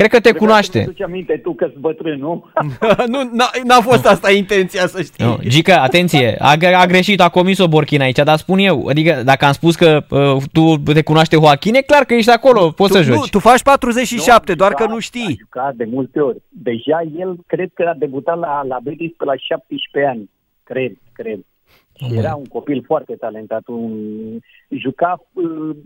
Cred 0.00 0.12
că 0.12 0.20
te 0.20 0.32
cunoaște. 0.32 0.92
Să 0.96 1.04
aminte 1.04 1.40
tu 1.42 1.54
că 1.54 1.70
bătrân, 1.78 2.18
nu? 2.18 2.44
nu, 3.12 3.30
n-a, 3.32 3.50
n-a 3.64 3.80
fost 3.80 4.06
asta 4.06 4.30
intenția, 4.30 4.86
să 4.86 5.02
știi. 5.02 5.24
Nu, 5.24 5.38
Gică, 5.48 5.72
atenție, 5.72 6.36
a, 6.38 6.56
a 6.76 6.86
greșit, 6.86 7.20
a 7.20 7.28
comis-o 7.28 7.68
Borchina 7.68 8.04
aici, 8.04 8.16
dar 8.16 8.36
spun 8.36 8.58
eu, 8.58 8.86
adică 8.86 9.22
dacă 9.24 9.44
am 9.44 9.52
spus 9.52 9.74
că 9.74 10.04
uh, 10.08 10.36
tu 10.52 10.76
te 10.92 11.02
cunoaște 11.02 11.36
Joaquin, 11.36 11.74
e 11.74 11.80
clar 11.80 12.04
că 12.04 12.14
ești 12.14 12.30
acolo, 12.30 12.70
poți 12.70 12.92
tu, 12.92 12.96
să 12.96 13.02
joci. 13.02 13.16
Nu, 13.16 13.24
tu 13.30 13.38
faci 13.38 13.62
47, 13.62 14.50
nu, 14.50 14.56
doar 14.56 14.74
că 14.74 14.86
nu 14.88 14.98
știi. 14.98 15.46
A 15.80 15.86
jucat 15.86 15.86
de 15.86 15.96
multe 15.96 16.20
ori. 16.20 16.42
Deja 16.48 17.02
el 17.16 17.36
cred 17.46 17.70
că 17.74 17.82
a 17.82 17.94
debutat 17.94 18.38
la, 18.38 18.62
la 18.62 18.78
Betis 18.78 19.12
pe 19.16 19.24
la 19.24 19.36
17 19.36 20.10
ani. 20.10 20.30
Cred, 20.62 20.92
cred. 21.12 21.40
Și 21.94 22.16
era 22.16 22.34
un 22.34 22.44
copil 22.44 22.82
foarte 22.84 23.14
talentat, 23.14 23.66
un, 23.66 24.38
juca 24.68 25.22
uh, 25.32 25.76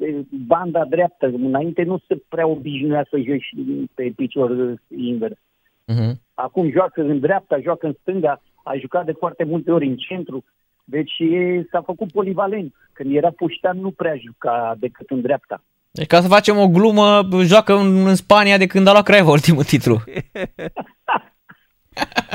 banda 0.46 0.84
dreaptă, 0.84 1.26
înainte 1.26 1.82
nu 1.82 1.98
se 2.08 2.22
prea 2.28 2.46
obișnuia 2.46 3.06
să 3.10 3.16
joci 3.18 3.50
pe 3.94 4.12
picior 4.16 4.74
invers. 4.96 5.34
Uh-huh. 5.34 6.14
Acum 6.34 6.70
joacă 6.70 7.00
în 7.00 7.20
dreapta, 7.20 7.60
joacă 7.60 7.86
în 7.86 7.94
stânga, 8.00 8.42
a 8.64 8.76
jucat 8.76 9.04
de 9.04 9.12
foarte 9.12 9.44
multe 9.44 9.70
ori 9.72 9.86
în 9.86 9.96
centru, 9.96 10.44
deci 10.84 11.18
e, 11.18 11.66
s-a 11.70 11.82
făcut 11.82 12.12
polivalent. 12.12 12.74
Când 12.92 13.14
era 13.14 13.30
puștean 13.30 13.80
nu 13.80 13.90
prea 13.90 14.16
juca 14.16 14.74
decât 14.78 15.10
în 15.10 15.20
dreapta. 15.20 15.62
Deci 15.96 16.06
ca 16.06 16.20
să 16.20 16.28
facem 16.28 16.58
o 16.58 16.68
glumă, 16.68 17.28
joacă 17.42 17.72
în, 17.74 18.06
în 18.06 18.14
Spania 18.14 18.58
de 18.58 18.66
când 18.66 18.86
a 18.86 18.90
luat 18.92 19.04
Craiova 19.04 19.30
ultimul 19.30 19.62
titlu. 19.62 19.96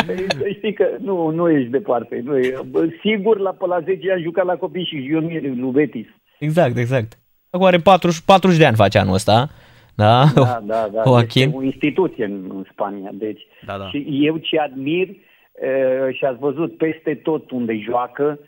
Păi, 0.06 0.56
știi 0.58 0.74
că 0.74 0.88
nu, 1.00 1.30
nu 1.30 1.50
ești 1.50 1.70
departe. 1.70 2.22
Nu 2.24 2.38
e. 2.38 2.54
Sigur, 3.02 3.40
la, 3.40 3.50
pe 3.52 3.66
la 3.66 3.82
10 3.82 4.12
ani 4.12 4.22
jucat 4.22 4.46
la 4.46 4.56
copii 4.56 4.86
și 4.86 5.08
juniori 5.10 5.60
lui 5.60 5.72
Betis. 5.72 6.08
Exact, 6.40 6.78
exact. 6.78 7.20
Acum 7.50 7.66
are 7.66 7.78
40, 7.78 8.20
40 8.20 8.60
de 8.60 8.66
ani 8.66 8.76
face 8.76 8.98
anul 8.98 9.14
ăsta. 9.14 9.50
Da, 9.96 10.24
da, 10.36 10.62
da. 10.66 10.90
da. 10.94 11.02
Joachim. 11.06 11.42
Este 11.42 11.58
o 11.58 11.64
instituție 11.64 12.26
în, 12.26 12.50
în 12.50 12.66
Spania. 12.72 13.10
Deci, 13.14 13.42
da, 13.66 13.78
da. 13.78 13.90
Și 13.90 14.06
eu 14.10 14.38
ce 14.38 14.60
admir, 14.60 15.08
uh, 15.08 16.16
și 16.16 16.26
ați 16.26 16.40
văzut 16.40 16.78
peste 16.78 17.16
tot 17.24 17.52
unde 17.52 17.80
joacă, 17.90 18.40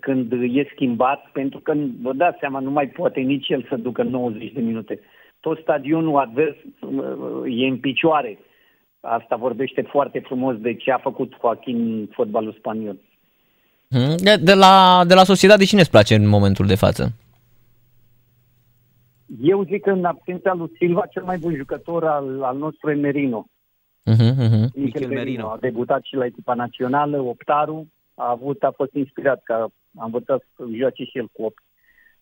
când 0.00 0.32
e 0.32 0.70
schimbat, 0.72 1.30
pentru 1.32 1.58
că, 1.58 1.74
vă 2.02 2.12
dați 2.12 2.38
seama, 2.40 2.58
nu 2.58 2.70
mai 2.70 2.88
poate 2.88 3.20
nici 3.20 3.48
el 3.48 3.66
să 3.68 3.76
ducă 3.76 4.02
90 4.02 4.52
de 4.52 4.60
minute. 4.60 5.00
Tot 5.40 5.58
stadionul 5.58 6.18
advers 6.18 6.56
uh, 6.80 7.62
e 7.62 7.66
în 7.66 7.78
picioare. 7.78 8.38
Asta 9.00 9.36
vorbește 9.36 9.82
foarte 9.82 10.18
frumos 10.18 10.56
de 10.56 10.74
ce 10.74 10.90
a 10.90 10.98
făcut 10.98 11.32
Joaquin 11.40 12.08
fotbalul 12.12 12.54
spaniol. 12.58 12.96
Hmm? 13.88 14.16
De, 14.16 14.36
de, 14.36 14.54
la, 14.54 15.02
de 15.06 15.14
la 15.14 15.24
Sociedade 15.24 15.64
cine 15.64 15.80
îți 15.80 15.90
place 15.90 16.14
în 16.14 16.28
momentul 16.28 16.66
de 16.66 16.74
față? 16.74 17.12
Eu 19.42 19.64
zic 19.64 19.82
că 19.82 19.90
în 19.90 20.04
absența 20.04 20.54
lui 20.54 20.72
Silva, 20.76 21.06
cel 21.06 21.22
mai 21.22 21.38
bun 21.38 21.54
jucător 21.54 22.04
al, 22.04 22.42
al 22.42 22.56
nostru 22.56 22.90
e 22.90 22.94
Merino. 22.94 23.46
Uh-huh, 24.10 24.34
uh-huh. 24.34 24.68
Michel 24.74 25.08
Merino. 25.08 25.46
A 25.46 25.56
debutat 25.60 26.02
și 26.02 26.14
la 26.14 26.24
echipa 26.24 26.54
națională, 26.54 27.20
optarul, 27.20 27.86
a 28.20 28.30
avut, 28.30 28.62
a 28.62 28.70
fost 28.70 28.94
inspirat, 28.94 29.42
că 29.42 29.52
a 29.96 30.04
învățat 30.04 30.44
să 30.56 30.64
joace 30.72 31.04
și 31.04 31.18
el 31.18 31.28
cu 31.32 31.42
opt. 31.42 31.62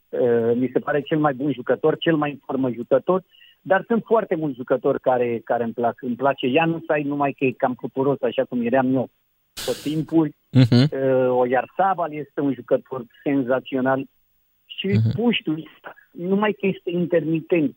Uh, 0.09 0.53
mi 0.55 0.71
se 0.73 0.79
pare 0.79 1.01
cel 1.01 1.19
mai 1.19 1.35
bun 1.35 1.53
jucător, 1.53 1.99
cel 1.99 2.17
mai 2.17 2.31
în 2.31 2.39
formă 2.45 2.71
jucător, 2.71 3.23
dar 3.61 3.85
sunt 3.87 4.03
foarte 4.05 4.35
mulți 4.35 4.57
jucători 4.57 5.01
care, 5.01 5.41
care 5.45 5.65
îmi 5.65 5.73
plac. 5.73 6.03
Îmi 6.03 6.17
place 6.17 6.47
Ianu 6.47 6.83
Sai, 6.87 7.03
numai 7.03 7.33
că 7.33 7.45
e 7.45 7.51
cam 7.51 7.75
puturos, 7.75 8.23
așa 8.23 8.45
cum 8.45 8.67
eram 8.67 8.95
eu 8.95 9.11
tot 9.65 9.83
timpul. 9.83 10.29
Uh-huh. 10.29 10.89
O 11.29 11.47
iar 11.47 11.73
Sabal 11.77 12.13
este 12.13 12.41
un 12.41 12.53
jucător 12.55 13.05
senzațional. 13.23 14.05
Și 14.67 14.89
uh-huh. 14.89 15.15
puștul, 15.15 15.69
numai 16.11 16.53
că 16.53 16.67
este 16.67 16.91
intermitent 16.91 17.75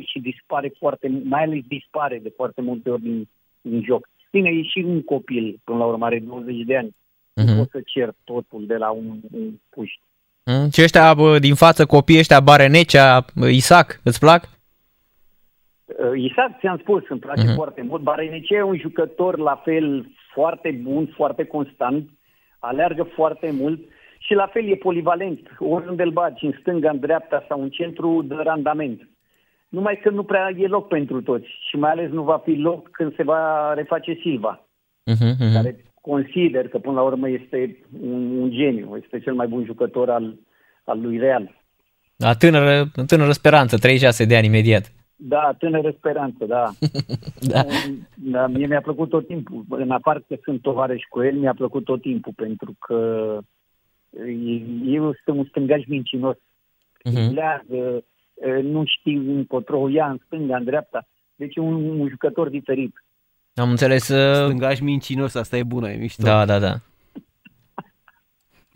și 0.00 0.20
dispare 0.20 0.72
foarte, 0.78 1.20
mai 1.24 1.42
ales 1.42 1.60
dispare 1.68 2.18
de 2.18 2.32
foarte 2.36 2.60
multe 2.60 2.90
ori 2.90 3.02
din, 3.02 3.28
din 3.60 3.82
joc. 3.82 4.08
Bine, 4.30 4.48
e 4.48 4.62
și 4.62 4.84
un 4.86 5.02
copil, 5.02 5.60
până 5.64 5.78
la 5.78 5.84
urmă 5.84 6.04
are 6.04 6.18
20 6.18 6.64
de 6.64 6.76
ani. 6.76 6.88
Uh-huh. 6.88 7.44
Nu 7.44 7.56
pot 7.56 7.68
să 7.70 7.80
cer 7.84 8.14
totul 8.24 8.64
de 8.66 8.76
la 8.76 8.90
un, 8.90 9.20
un 9.32 9.60
puști. 9.68 10.00
Mm? 10.44 10.70
Și 10.70 10.82
ăștia 10.82 11.14
din 11.38 11.54
față, 11.54 11.86
copiii 11.86 12.18
ăștia, 12.18 12.40
Barenecea, 12.40 13.24
Isaac, 13.50 14.00
îți 14.04 14.18
plac? 14.18 14.48
Uh, 15.84 16.22
Isaac, 16.22 16.58
ți-am 16.58 16.78
spus, 16.78 17.02
îmi 17.08 17.20
place 17.20 17.46
uh-huh. 17.46 17.54
foarte 17.54 17.82
mult. 17.82 18.02
Barenecea 18.02 18.56
e 18.56 18.62
un 18.62 18.78
jucător 18.78 19.38
la 19.38 19.60
fel 19.64 20.06
foarte 20.32 20.80
bun, 20.82 21.06
foarte 21.06 21.44
constant, 21.44 22.08
aleargă 22.58 23.02
foarte 23.02 23.50
mult 23.50 23.80
și 24.18 24.34
la 24.34 24.46
fel 24.46 24.68
e 24.68 24.74
polivalent. 24.74 25.40
Oriunde 25.58 26.02
îl 26.02 26.10
bagi, 26.10 26.44
în 26.44 26.54
stânga, 26.60 26.90
în 26.90 26.98
dreapta 26.98 27.44
sau 27.48 27.62
în 27.62 27.70
centru, 27.70 28.22
de 28.22 28.34
randament. 28.34 29.08
Numai 29.70 30.00
că 30.02 30.10
nu 30.10 30.22
prea 30.22 30.52
e 30.56 30.66
loc 30.66 30.88
pentru 30.88 31.22
toți 31.22 31.46
și 31.68 31.76
mai 31.76 31.90
ales 31.90 32.10
nu 32.10 32.22
va 32.22 32.38
fi 32.44 32.54
loc 32.54 32.90
când 32.90 33.14
se 33.14 33.22
va 33.22 33.74
reface 33.74 34.18
Silva, 34.20 34.66
uh-huh, 35.10 35.34
uh-huh. 35.34 35.52
care 35.52 35.84
consider 36.00 36.68
că 36.68 36.78
până 36.78 36.94
la 36.94 37.02
urmă 37.02 37.28
este 37.28 37.78
un, 38.02 38.40
un 38.40 38.50
geniu, 38.50 38.96
este 39.02 39.18
cel 39.18 39.34
mai 39.34 39.46
bun 39.46 39.64
jucător 39.64 40.10
al, 40.10 40.34
al 40.84 41.00
lui 41.00 41.18
Real. 41.18 41.54
La 42.16 42.34
tânără, 42.34 42.90
tânără 43.06 43.32
speranță, 43.32 43.76
36 43.76 44.24
de 44.24 44.36
ani 44.36 44.46
imediat. 44.46 44.92
Da, 45.16 45.54
tânără 45.58 45.94
speranță, 45.98 46.44
da. 46.44 46.70
da. 47.52 47.64
da. 48.14 48.46
Mie 48.46 48.66
mi-a 48.66 48.80
plăcut 48.80 49.08
tot 49.08 49.26
timpul, 49.26 49.64
în 49.68 49.90
afară 49.90 50.22
că 50.28 50.36
sunt 50.42 50.62
tovarăși 50.62 51.08
cu 51.08 51.22
el, 51.22 51.34
mi-a 51.34 51.54
plăcut 51.54 51.84
tot 51.84 52.00
timpul, 52.00 52.32
pentru 52.36 52.74
că 52.78 52.98
eu 54.86 55.14
sunt 55.24 55.36
un 55.36 55.44
stângaș 55.44 55.84
mincinos. 55.86 56.36
Uh-huh. 56.36 57.32
Leagă, 57.32 58.04
nu 58.62 58.82
știu 58.86 59.20
încotro 59.36 59.88
ia 59.88 60.06
în 60.06 60.18
stânga, 60.26 60.56
în 60.56 60.64
dreapta. 60.64 61.06
Deci 61.34 61.56
e 61.56 61.60
un, 61.60 62.00
un 62.00 62.08
jucător 62.08 62.48
diferit. 62.48 63.04
Am 63.54 63.70
înțeles. 63.70 64.08
Uh... 64.08 64.34
Stângaș 64.34 64.80
mincinos, 64.80 65.34
asta 65.34 65.56
e 65.56 65.62
bună, 65.62 65.90
e 65.90 65.96
mișto. 65.96 66.22
Da, 66.22 66.44
da, 66.44 66.58
da. 66.58 66.74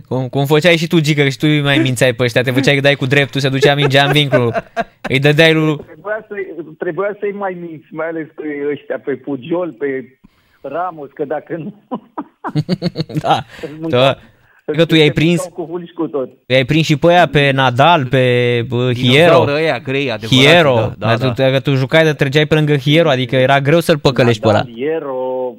Cum, 0.09 0.28
cum 0.28 0.44
făceai 0.44 0.76
și 0.76 0.87
tu, 0.87 1.00
Gică, 1.00 1.28
și 1.28 1.38
tu 1.38 1.47
mai 1.47 1.78
mințeai 1.78 2.12
pe 2.12 2.23
ăștia, 2.23 2.42
te 2.42 2.50
făceai 2.50 2.75
că 2.75 2.80
dai 2.80 2.94
cu 2.94 3.06
dreptul, 3.06 3.40
se 3.40 3.49
ducea 3.49 3.75
mingea 3.75 4.04
în 4.04 4.12
vincul, 4.12 4.54
îi 5.09 5.18
dădeai 5.18 5.54
lui... 5.54 5.76
Trebuia, 5.76 6.26
să, 6.28 6.35
trebuia 6.78 7.16
să-i 7.21 7.33
mai 7.33 7.56
minți, 7.61 7.87
mai 7.90 8.09
ales 8.09 8.26
pe 8.35 8.66
ăștia, 8.71 8.99
pe 8.99 9.14
Pujol, 9.16 9.73
pe 9.73 10.18
Ramos, 10.61 11.11
că 11.14 11.25
dacă 11.25 11.56
nu... 11.56 11.83
da, 13.23 13.44
da. 13.88 14.16
Că 14.64 14.85
tu 14.85 14.94
i-ai 14.94 15.11
prins, 15.11 15.42
cu 15.42 15.83
cu 15.94 16.09
tot. 16.09 16.30
i-ai 16.47 16.64
prins 16.64 16.85
și 16.87 16.99
pe 16.99 17.06
aia, 17.06 17.26
pe 17.28 17.50
Nadal, 17.50 18.06
pe 18.06 18.23
uh, 18.71 18.94
Hiero. 18.94 19.44
Ăia, 19.49 19.78
grei, 19.78 20.11
Hiero, 20.30 20.75
da, 20.99 21.16
da, 21.16 21.28
da. 21.28 21.50
Tu, 21.50 21.71
tu 21.71 21.75
jucai 21.75 22.04
de 22.04 22.12
trăgeai 22.12 22.47
pe 22.47 22.54
lângă 22.54 22.76
Hiero, 22.76 23.09
adică 23.09 23.37
era 23.37 23.61
greu 23.61 23.80
să-l 23.80 23.99
păcălești 23.99 24.44
Nadal, 24.47 24.64
pe 24.64 24.71
ăla. 24.71 24.76
Hiero, 24.76 25.54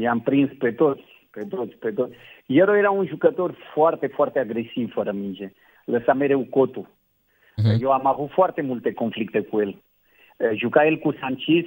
i-am 0.00 0.20
prins 0.20 0.50
pe 0.58 0.70
toți, 0.70 1.02
pe 1.30 1.44
toți, 1.48 1.74
pe 1.76 1.90
toți. 1.90 2.12
Hiero 2.46 2.76
era 2.76 2.90
un 2.90 3.06
jucător 3.06 3.54
foarte, 3.74 4.06
foarte 4.06 4.38
agresiv 4.38 4.92
fără 4.92 5.12
minge. 5.12 5.52
Lăsa 5.84 6.12
mereu 6.12 6.46
cotul. 6.50 6.86
Uh-huh. 6.88 7.80
Eu 7.80 7.90
am 7.90 8.06
avut 8.06 8.30
foarte 8.30 8.62
multe 8.62 8.92
conflicte 8.92 9.40
cu 9.40 9.60
el. 9.60 9.76
Juca 10.54 10.86
el 10.86 10.98
cu 10.98 11.14
Sancis, 11.20 11.64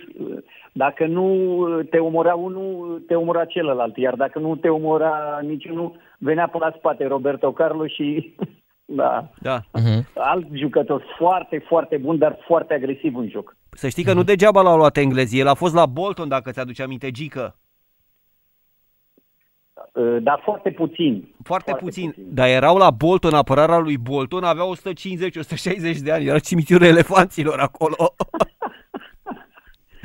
dacă 0.72 1.06
nu 1.06 1.68
te 1.90 1.98
omora 1.98 2.34
unul, 2.34 3.04
te 3.08 3.16
omora 3.16 3.46
celălalt, 3.46 3.98
iar 3.98 4.14
dacă 4.14 4.40
nu 4.40 4.56
te 4.56 4.68
omora 4.68 5.40
niciunul, 5.42 5.96
venea 6.18 6.48
pe 6.48 6.58
la 6.58 6.74
spate 6.78 7.08
Roberto 7.08 7.52
Carlos 7.52 7.92
și 7.92 8.36
da. 8.86 9.30
da. 9.42 9.60
Uh-huh. 9.62 10.04
Alt 10.14 10.48
jucător 10.52 11.04
foarte, 11.18 11.64
foarte 11.68 11.98
bun, 11.98 12.18
dar 12.18 12.38
foarte 12.46 12.74
agresiv 12.74 13.16
în 13.16 13.30
joc. 13.30 13.56
Să 13.70 13.88
știi 13.88 14.04
că 14.04 14.12
uh-huh. 14.12 14.16
nu 14.16 14.24
degeaba 14.24 14.62
l-au 14.62 14.78
luat 14.78 14.98
englezii. 14.98 15.40
El 15.40 15.48
a 15.48 15.54
fost 15.54 15.74
la 15.74 15.86
Bolton, 15.86 16.28
dacă 16.28 16.52
ți-aduce 16.52 16.84
aminte, 16.84 17.12
Gică. 17.12 17.56
Uh, 19.92 20.18
dar 20.22 20.42
foarte 20.44 20.72
puțin. 20.72 21.34
Foarte, 21.44 21.70
foarte 21.70 21.86
puțin. 21.86 22.10
puțin. 22.10 22.34
Dar 22.34 22.48
erau 22.48 22.78
la 22.78 22.92
Bolton, 22.92 23.34
apărarea 23.34 23.78
lui 23.78 23.98
Bolton, 23.98 24.44
avea 24.44 24.64
150-160 24.64 25.98
de 26.04 26.12
ani. 26.12 26.26
Era 26.26 26.40
cimitirul 26.40 26.86
elefanților 26.86 27.60
acolo. 27.60 27.96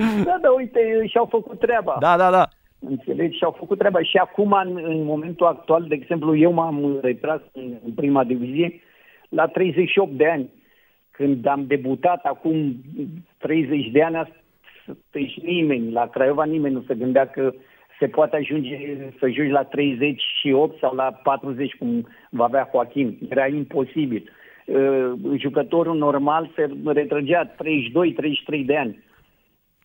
da, 0.24 0.38
da, 0.42 0.50
uite, 0.50 1.06
și-au 1.06 1.26
făcut 1.30 1.58
treaba. 1.58 1.96
Da, 2.00 2.16
da, 2.16 2.30
da. 2.30 2.48
Înțelegi? 2.80 3.36
Și-au 3.36 3.56
făcut 3.58 3.78
treaba. 3.78 4.02
Și 4.02 4.16
acum, 4.16 4.52
în, 4.52 4.80
în 4.84 5.04
momentul 5.04 5.46
actual, 5.46 5.84
de 5.88 5.94
exemplu, 5.94 6.36
eu 6.36 6.52
m-am 6.52 6.98
retras 7.02 7.40
în, 7.52 7.74
în 7.84 7.92
prima 7.92 8.24
divizie 8.24 8.80
la 9.28 9.46
38 9.46 10.12
de 10.12 10.26
ani. 10.26 10.50
Când 11.10 11.46
am 11.46 11.66
debutat 11.66 12.24
acum 12.24 12.74
30 13.38 13.90
de 13.90 14.02
ani, 14.02 14.32
deci 15.10 15.40
nimeni, 15.40 15.92
la 15.92 16.06
Craiova 16.06 16.44
nimeni 16.44 16.74
nu 16.74 16.84
se 16.86 16.94
gândea 16.94 17.26
că 17.26 17.52
se 17.98 18.06
poate 18.06 18.36
ajunge 18.36 18.78
să 19.18 19.24
ajungi 19.24 19.52
la 19.52 19.64
38 19.64 20.78
sau 20.78 20.94
la 20.94 21.12
40, 21.12 21.76
cum 21.76 22.08
va 22.30 22.44
avea 22.44 22.68
Joachim. 22.72 23.18
Era 23.28 23.46
imposibil. 23.46 24.30
Uh, 24.64 25.12
jucătorul 25.36 25.96
normal 25.96 26.50
se 26.54 26.70
retrăgea 26.84 27.54
32-33 27.54 27.54
de 28.64 28.76
ani. 28.76 29.04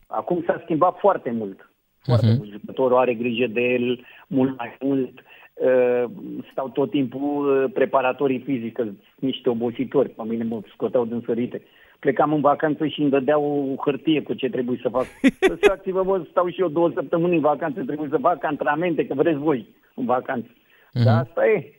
Acum 0.07 0.43
s-a 0.45 0.61
schimbat 0.63 0.97
foarte 0.99 1.31
mult. 1.31 1.69
Foarte 2.05 2.25
uh-huh. 2.25 2.37
mult. 2.37 2.51
Jucătorul 2.51 2.97
are 2.97 3.13
grijă 3.13 3.47
de 3.47 3.61
el 3.61 4.05
mult 4.27 4.57
mai 4.57 4.77
mult. 4.81 5.13
Uh, 5.53 6.03
stau 6.51 6.69
tot 6.69 6.89
timpul 6.89 7.63
uh, 7.63 7.71
preparatorii 7.73 8.43
fizici, 8.45 8.73
că 8.73 8.85
niște 9.15 9.49
obositori. 9.49 10.09
Pe 10.09 10.23
mine 10.27 10.43
mă 10.43 10.59
scoteau 10.73 11.05
din 11.05 11.23
sărite. 11.25 11.61
Plecam 11.99 12.33
în 12.33 12.41
vacanță 12.41 12.87
și 12.87 13.01
îmi 13.01 13.09
dădeau 13.09 13.43
o 13.71 13.83
hârtie 13.83 14.21
cu 14.21 14.33
ce 14.33 14.49
trebuie 14.49 14.79
să 14.81 14.89
fac. 14.89 15.05
Lăsați-vă, 15.49 16.01
vă, 16.01 16.21
stau 16.29 16.49
și 16.49 16.61
eu 16.61 16.67
două 16.67 16.91
săptămâni 16.93 17.35
în 17.35 17.41
vacanță, 17.41 17.81
trebuie 17.81 18.09
să 18.11 18.17
fac 18.21 18.43
antrenamente, 18.43 19.07
că 19.07 19.13
vreți 19.13 19.37
voi 19.37 19.67
în 19.95 20.05
vacanță. 20.05 20.47
Uh-huh. 20.49 21.03
Dar 21.03 21.17
asta 21.17 21.47
e. 21.47 21.75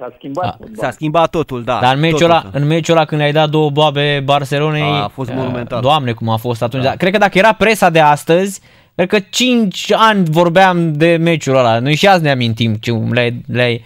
S-a 0.00 0.12
schimbat. 0.16 0.44
A, 0.44 0.58
s-a 0.72 0.90
schimbat 0.90 1.30
totul, 1.30 1.62
da. 1.62 1.78
Dar 1.82 1.94
în 1.94 2.00
meciul, 2.00 2.24
ăla, 2.24 2.42
în 2.52 2.66
meciul 2.66 2.96
ăla 2.96 3.04
când 3.04 3.20
ai 3.20 3.32
dat 3.32 3.50
două 3.50 3.70
boabe 3.70 4.22
Barcelonei, 4.24 4.82
a, 4.82 5.02
a 5.02 5.08
fost 5.08 5.32
monumental. 5.32 5.80
Doamne, 5.80 6.12
cum 6.12 6.28
a 6.28 6.36
fost 6.36 6.62
atunci. 6.62 6.82
Da. 6.82 6.90
Cred 6.90 7.12
că 7.12 7.18
dacă 7.18 7.38
era 7.38 7.52
presa 7.52 7.90
de 7.90 8.00
astăzi, 8.00 8.60
cred 9.06 9.22
că 9.22 9.28
5 9.30 9.92
ani 9.92 10.24
vorbeam 10.30 10.92
de 10.92 11.16
meciul 11.16 11.56
ăla. 11.56 11.78
Noi 11.78 11.94
și 11.94 12.08
azi 12.08 12.22
ne 12.22 12.30
amintim 12.30 12.74
ce 12.74 12.92
le-ai, 12.92 13.32
le-ai, 13.46 13.84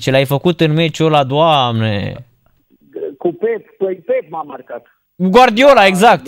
ce 0.00 0.10
le-ai 0.10 0.24
făcut 0.24 0.60
în 0.60 0.72
meciul 0.72 1.06
ăla, 1.06 1.24
Doamne. 1.24 2.14
Cu 3.18 3.32
Pep, 3.32 3.76
păi 3.78 3.94
Pep 3.94 4.30
m-a 4.30 4.42
marcat. 4.42 4.86
Guardiola, 5.14 5.86
exact. 5.86 6.24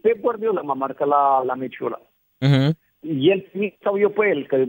Pep 0.00 0.20
Guardiola 0.20 0.60
m-a 0.60 0.74
marcat 0.74 1.06
la, 1.06 1.42
la 1.46 1.54
meciul 1.54 1.86
ăla. 1.86 2.00
Uh-huh. 2.46 2.70
El 3.18 3.46
sau 3.82 3.98
eu 3.98 4.08
pe 4.08 4.28
el, 4.28 4.46
că 4.46 4.64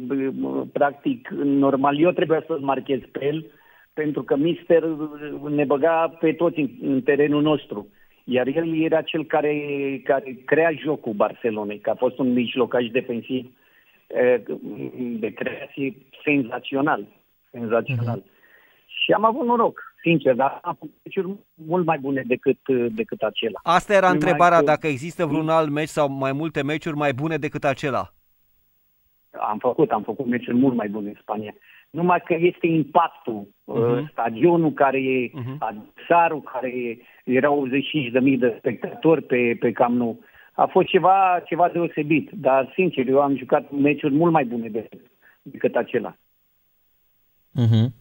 practic 0.71 1.29
normal 1.43 1.99
eu 1.99 2.11
trebuia 2.11 2.43
să-l 2.47 2.59
marchez 2.59 2.99
pe 3.11 3.25
el, 3.25 3.45
pentru 3.93 4.23
că 4.23 4.35
Mister 4.35 4.83
ne 5.49 5.63
băga 5.63 6.17
pe 6.19 6.31
toți 6.33 6.59
în, 6.59 6.69
în 6.81 7.01
terenul 7.01 7.41
nostru. 7.41 7.87
Iar 8.23 8.47
el 8.47 8.81
era 8.81 9.01
cel 9.01 9.25
care, 9.25 9.55
care 10.03 10.37
crea 10.45 10.71
jocul 10.71 11.13
Barcelonei, 11.13 11.79
că 11.79 11.89
a 11.89 11.95
fost 11.95 12.19
un 12.19 12.33
mijlocaș 12.33 12.87
defensiv 12.87 13.51
de 15.19 15.33
creație 15.33 15.95
senzațional. 16.23 17.05
senzațional. 17.51 18.19
Uh-huh. 18.19 18.39
Și 18.85 19.11
am 19.11 19.25
avut 19.25 19.45
noroc, 19.45 19.95
sincer, 20.01 20.35
dar 20.35 20.59
am 20.61 20.73
făcut 20.73 20.93
meciuri 21.03 21.35
mult 21.53 21.85
mai 21.85 21.97
bune 21.97 22.23
decât, 22.25 22.57
decât 22.91 23.21
acela. 23.21 23.59
Asta 23.63 23.93
era 23.93 24.09
întrebarea, 24.09 24.57
mai... 24.57 24.65
dacă 24.65 24.87
există 24.87 25.25
vreun 25.25 25.49
alt 25.49 25.69
meci 25.69 25.87
sau 25.87 26.09
mai 26.09 26.31
multe 26.31 26.63
meciuri 26.63 26.95
mai 26.95 27.13
bune 27.13 27.37
decât 27.37 27.63
acela. 27.63 28.13
Am 29.31 29.57
făcut, 29.57 29.91
am 29.91 30.03
făcut 30.03 30.25
meciuri 30.25 30.57
mult 30.57 30.75
mai 30.75 30.89
bune 30.89 31.09
în 31.09 31.17
Spania 31.21 31.53
numai 31.91 32.21
că 32.25 32.35
este 32.39 32.67
impactul, 32.67 33.47
uh-huh. 33.47 34.11
stadionul 34.11 34.71
care 34.71 35.01
e, 35.01 35.27
uh-huh. 35.27 35.57
adversarul 35.59 36.41
care 36.41 36.67
e, 36.67 36.97
era 37.23 37.49
85.000 38.23 38.37
de 38.37 38.55
spectatori 38.57 39.23
pe, 39.23 39.57
pe 39.59 39.71
Cam 39.71 39.93
Nou. 39.93 40.19
A 40.53 40.65
fost 40.65 40.87
ceva, 40.87 41.41
ceva 41.45 41.69
deosebit, 41.69 42.29
dar 42.33 42.71
sincer, 42.73 43.07
eu 43.07 43.21
am 43.21 43.37
jucat 43.37 43.71
meciuri 43.71 44.13
mult 44.13 44.31
mai 44.31 44.45
bune 44.45 44.67
decât, 44.67 45.01
decât 45.41 45.75
acela. 45.75 46.15
Uh-huh. 47.59 47.99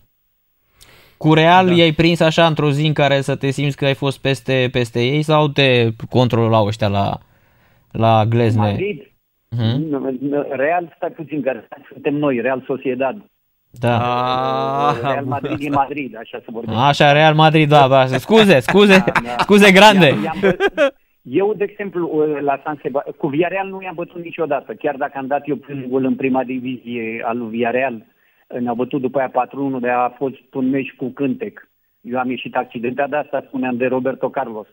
Cu 1.19 1.35
Real 1.35 1.67
da. 1.67 1.73
i-ai 1.73 1.93
prins 1.93 2.21
așa 2.21 2.47
într-o 2.47 2.71
zi 2.71 2.87
în 2.87 2.93
care 2.93 3.21
să 3.21 3.37
te 3.37 3.51
simți 3.51 3.77
că 3.77 3.85
ai 3.85 3.95
fost 3.95 4.21
peste, 4.21 4.69
peste 4.73 5.01
ei 5.01 5.23
sau 5.23 5.49
te 5.49 5.89
controlau 6.11 6.67
ăștia 6.67 6.89
la, 6.89 7.19
la 7.91 8.25
glezne? 8.25 8.61
Madrid? 8.61 9.03
Uh-huh. 9.03 10.49
Real, 10.51 10.93
stai 10.97 11.11
puțin, 11.11 11.43
că 11.43 11.63
suntem 11.93 12.15
noi, 12.15 12.41
Real 12.41 12.63
Sociedad. 12.67 13.31
Da. 13.71 13.97
Ah, 14.89 14.97
Real 15.03 15.25
Madrid 15.25 15.59
e 15.61 15.69
Madrid, 15.69 16.17
așa 16.17 16.39
să 16.39 16.49
vorbim. 16.51 16.75
Așa, 16.75 17.13
Real 17.13 17.35
Madrid, 17.35 17.69
da, 17.69 17.89
da. 17.89 18.07
Scuze, 18.07 18.61
scuze, 18.61 18.99
da, 19.07 19.13
da. 19.25 19.37
scuze 19.39 19.73
grande. 19.73 20.07
I-am, 20.07 20.23
i-am 20.23 20.55
eu, 21.23 21.55
de 21.55 21.65
exemplu, 21.65 22.25
la 22.41 22.61
San 22.65 22.79
Sebastian, 22.83 23.15
cu 23.19 23.27
Villarreal 23.27 23.69
nu 23.69 23.83
i-am 23.83 23.95
bătut 23.95 24.23
niciodată, 24.23 24.75
chiar 24.75 24.97
dacă 24.97 25.19
am 25.19 25.27
dat 25.27 25.49
eu 25.49 25.57
primul 25.57 25.89
gol 25.89 26.05
în 26.05 26.15
prima 26.15 26.45
divizie 26.45 27.23
al 27.25 27.39
lui 27.39 27.49
Villarreal, 27.49 28.05
ne-au 28.61 28.75
bătut 28.75 29.01
după 29.01 29.19
aia 29.19 29.31
4-1, 29.77 29.81
de 29.81 29.89
a 29.89 30.09
fost 30.09 30.55
un 30.55 30.69
meci 30.69 30.95
cu 30.97 31.09
cântec. 31.09 31.69
Eu 32.01 32.19
am 32.19 32.31
ieșit 32.31 32.57
accidentat, 32.57 33.09
de 33.09 33.17
asta 33.17 33.45
spuneam 33.47 33.77
de 33.77 33.87
Roberto 33.87 34.31
Carlos. 34.31 34.67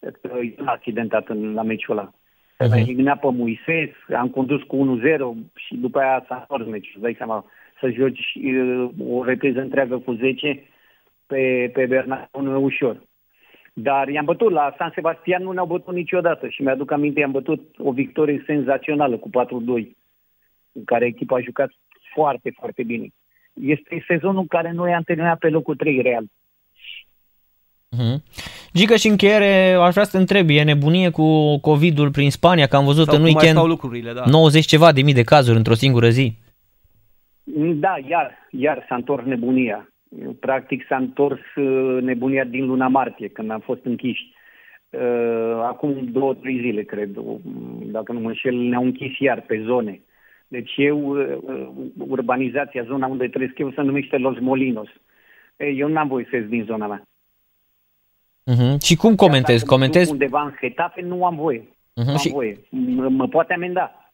Eu 0.00 0.54
am 0.58 0.68
accidentat 0.68 1.28
în, 1.28 1.54
la 1.54 1.62
meciul 1.62 1.98
ăla. 1.98 2.10
Uh-huh. 2.10 2.68
Mhm. 2.68 2.78
Eliminat 2.78 3.20
pe 3.20 3.30
Moises, 3.30 3.90
am 4.16 4.28
condus 4.28 4.62
cu 4.62 4.76
1-0 4.76 5.50
și 5.54 5.76
după 5.76 5.98
aia 5.98 6.24
s-a 6.28 6.46
întors 6.48 6.70
meciul, 6.70 7.00
dai 7.00 7.14
seama 7.16 7.44
să 7.80 7.90
joci 7.90 8.34
uh, 8.34 8.88
o 9.08 9.24
repriză 9.24 9.60
întreagă 9.60 9.98
cu 9.98 10.12
10 10.12 10.62
pe, 11.26 11.70
pe 11.72 11.86
Bernabeu 11.86 12.42
nu 12.42 12.52
e 12.52 12.64
ușor. 12.64 13.02
Dar 13.72 14.08
i-am 14.08 14.24
bătut 14.24 14.52
la 14.52 14.74
San 14.78 14.92
Sebastian, 14.94 15.42
nu 15.42 15.52
ne-au 15.52 15.66
bătut 15.66 15.94
niciodată 15.94 16.48
și 16.48 16.62
mi-aduc 16.62 16.90
aminte, 16.90 17.20
i-am 17.20 17.30
bătut 17.30 17.74
o 17.78 17.92
victorie 17.92 18.42
senzațională 18.46 19.16
cu 19.16 19.28
4-2, 19.28 19.32
în 20.72 20.84
care 20.84 21.06
echipa 21.06 21.36
a 21.36 21.40
jucat 21.40 21.70
foarte, 22.14 22.52
foarte 22.58 22.82
bine. 22.82 23.08
Este 23.52 24.04
sezonul 24.06 24.40
în 24.40 24.46
care 24.46 24.72
noi 24.72 24.94
am 24.94 25.02
terminat 25.02 25.38
pe 25.38 25.48
locul 25.48 25.76
3 25.76 26.00
real. 26.02 26.24
Uh-huh. 27.96 28.16
Gică 28.74 28.96
și 28.96 29.08
încheiere, 29.08 29.72
aș 29.72 29.92
vrea 29.92 30.04
să 30.04 30.10
te 30.10 30.18
întreb, 30.18 30.48
e 30.48 30.62
nebunie 30.62 31.10
cu 31.10 31.58
COVID-ul 31.58 32.10
prin 32.10 32.30
Spania, 32.30 32.66
că 32.66 32.76
am 32.76 32.84
văzut 32.84 33.06
Sau 33.06 33.16
în 33.16 33.22
weekend 33.22 33.58
lucrurile, 33.58 34.12
da. 34.12 34.22
90 34.26 34.64
ceva 34.64 34.92
de 34.92 35.02
mii 35.02 35.14
de 35.14 35.22
cazuri 35.22 35.56
într-o 35.56 35.74
singură 35.74 36.08
zi. 36.08 36.36
Da, 37.58 37.94
iar, 38.08 38.32
iar 38.50 38.84
s-a 38.88 38.94
întors 38.94 39.24
nebunia. 39.24 39.88
Practic 40.40 40.86
s-a 40.88 40.96
întors 40.96 41.54
uh, 41.54 42.02
nebunia 42.02 42.44
din 42.44 42.66
luna 42.66 42.88
martie, 42.88 43.28
când 43.28 43.50
am 43.50 43.60
fost 43.60 43.84
închiși. 43.84 44.34
Uh, 44.90 45.60
acum 45.62 46.08
două, 46.12 46.34
trei 46.34 46.60
zile, 46.60 46.82
cred, 46.82 47.10
dacă 47.84 48.12
nu 48.12 48.20
mă 48.20 48.28
înșel, 48.28 48.54
ne-au 48.54 48.84
închis 48.84 49.18
iar 49.18 49.40
pe 49.40 49.62
zone. 49.64 50.00
Deci 50.48 50.72
eu, 50.76 50.98
uh, 51.08 51.68
urbanizația, 52.08 52.82
zona 52.82 53.06
unde 53.06 53.28
trăiesc 53.28 53.58
eu, 53.58 53.72
se 53.72 53.82
numește 53.82 54.16
Los 54.16 54.38
Molinos. 54.38 54.88
Eu 55.56 55.88
n-am 55.88 56.08
voie 56.08 56.26
să 56.30 56.36
ies 56.36 56.46
din 56.48 56.64
zona 56.64 56.86
mea. 56.86 57.02
Uh-huh. 58.52 58.76
Și 58.82 58.96
cum 58.96 59.14
comentezi? 59.14 59.66
Comentezi? 59.66 60.10
Undeva 60.10 60.42
în 60.42 60.54
Hetafe 60.60 61.00
nu 61.00 61.24
am 61.24 61.36
voie. 61.36 61.60
Uh-huh. 61.60 62.04
Nu 62.04 62.10
am 62.10 62.16
și... 62.16 62.28
voie. 62.28 62.54
M- 62.54 63.08
mă 63.08 63.28
poate 63.28 63.52
amenda. 63.52 64.05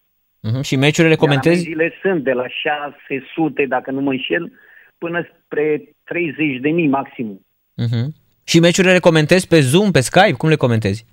Uh-huh. 0.49 0.63
Și 0.63 0.77
meciurile 0.77 1.15
comentezi? 1.15 1.71
Iar 1.71 1.93
sunt 2.03 2.25
de 2.25 2.33
la 2.33 2.45
600, 2.49 3.65
dacă 3.67 3.91
nu 3.91 4.01
mă 4.01 4.11
înșel, 4.11 4.53
până 4.99 5.29
spre 5.45 5.95
30 6.05 6.61
de 6.61 6.69
mii 6.69 6.89
maxim. 6.89 7.47
Uh-huh. 7.83 8.07
Și 8.45 8.61
meciurile 8.61 8.93
le 8.93 8.99
comentezi 8.99 9.49
pe 9.49 9.61
Zoom, 9.61 9.91
pe 9.91 10.01
Skype? 10.01 10.33
Cum 10.33 10.49
le 10.49 10.57
comentezi? 10.57 11.07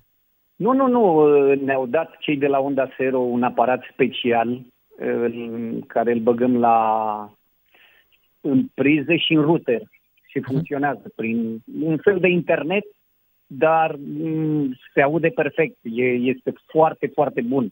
Nu, 0.56 0.74
nu, 0.74 0.88
nu. 0.88 1.34
Ne-au 1.56 1.86
dat 1.86 2.18
cei 2.20 2.38
de 2.38 2.48
la 2.48 2.60
Onda 2.60 2.90
Zero 2.98 3.20
un 3.20 3.44
aparat 3.44 3.84
special 3.92 4.62
care 5.88 6.12
îl 6.12 6.20
băgăm 6.20 6.58
la 6.58 6.78
în 8.42 8.68
priză 8.74 9.16
și 9.16 9.34
în 9.34 9.42
router 9.42 9.82
și 10.28 10.40
funcționează 10.42 11.12
prin 11.16 11.62
un 11.82 11.98
fel 11.98 12.20
de 12.20 12.28
internet, 12.28 12.86
dar 13.48 13.96
mm, 13.98 14.78
se 14.94 15.02
aude 15.02 15.28
perfect. 15.28 15.78
E, 15.82 16.04
este 16.04 16.54
foarte, 16.66 17.08
foarte 17.08 17.42
bun 17.42 17.72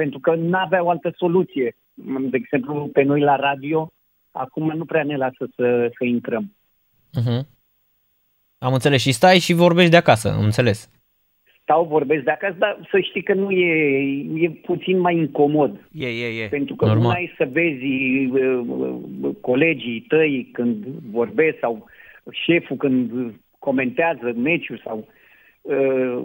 pentru 0.00 0.18
că 0.18 0.34
nu 0.34 0.58
avea 0.58 0.82
o 0.84 0.90
altă 0.90 1.12
soluție. 1.16 1.76
De 2.30 2.36
exemplu, 2.36 2.90
pe 2.92 3.02
noi 3.02 3.20
la 3.20 3.36
radio, 3.36 3.92
acum 4.30 4.72
nu 4.76 4.84
prea 4.84 5.04
ne 5.04 5.16
lasă 5.16 5.48
să, 5.56 5.90
să 5.98 6.04
intrăm. 6.04 6.52
Uh-huh. 7.20 7.40
Am 8.58 8.72
înțeles. 8.72 9.00
Și 9.00 9.12
stai 9.12 9.38
și 9.38 9.52
vorbești 9.52 9.90
de 9.90 9.96
acasă, 9.96 10.28
am 10.32 10.44
înțeles. 10.44 10.90
stau, 11.62 11.84
vorbesc 11.84 12.24
de 12.24 12.30
acasă, 12.30 12.54
dar 12.58 12.78
să 12.90 13.00
știi 13.00 13.22
că 13.22 13.34
nu 13.34 13.50
e, 13.50 13.74
e 14.34 14.50
puțin 14.50 14.98
mai 14.98 15.16
incomod. 15.16 15.88
E, 15.92 16.06
e, 16.06 16.42
e. 16.42 16.48
Pentru 16.48 16.74
că 16.74 16.84
Normal. 16.84 17.02
nu 17.02 17.08
ai 17.08 17.34
să 17.36 17.48
vezi 17.52 17.84
uh, 17.84 18.60
uh, 18.66 19.34
colegii 19.40 20.04
tăi 20.08 20.48
când 20.52 20.84
vorbesc 21.10 21.58
sau 21.58 21.86
șeful 22.30 22.76
când 22.76 23.10
comentează 23.58 24.32
meciul 24.36 24.80
sau 24.84 25.08
uh, 25.60 26.18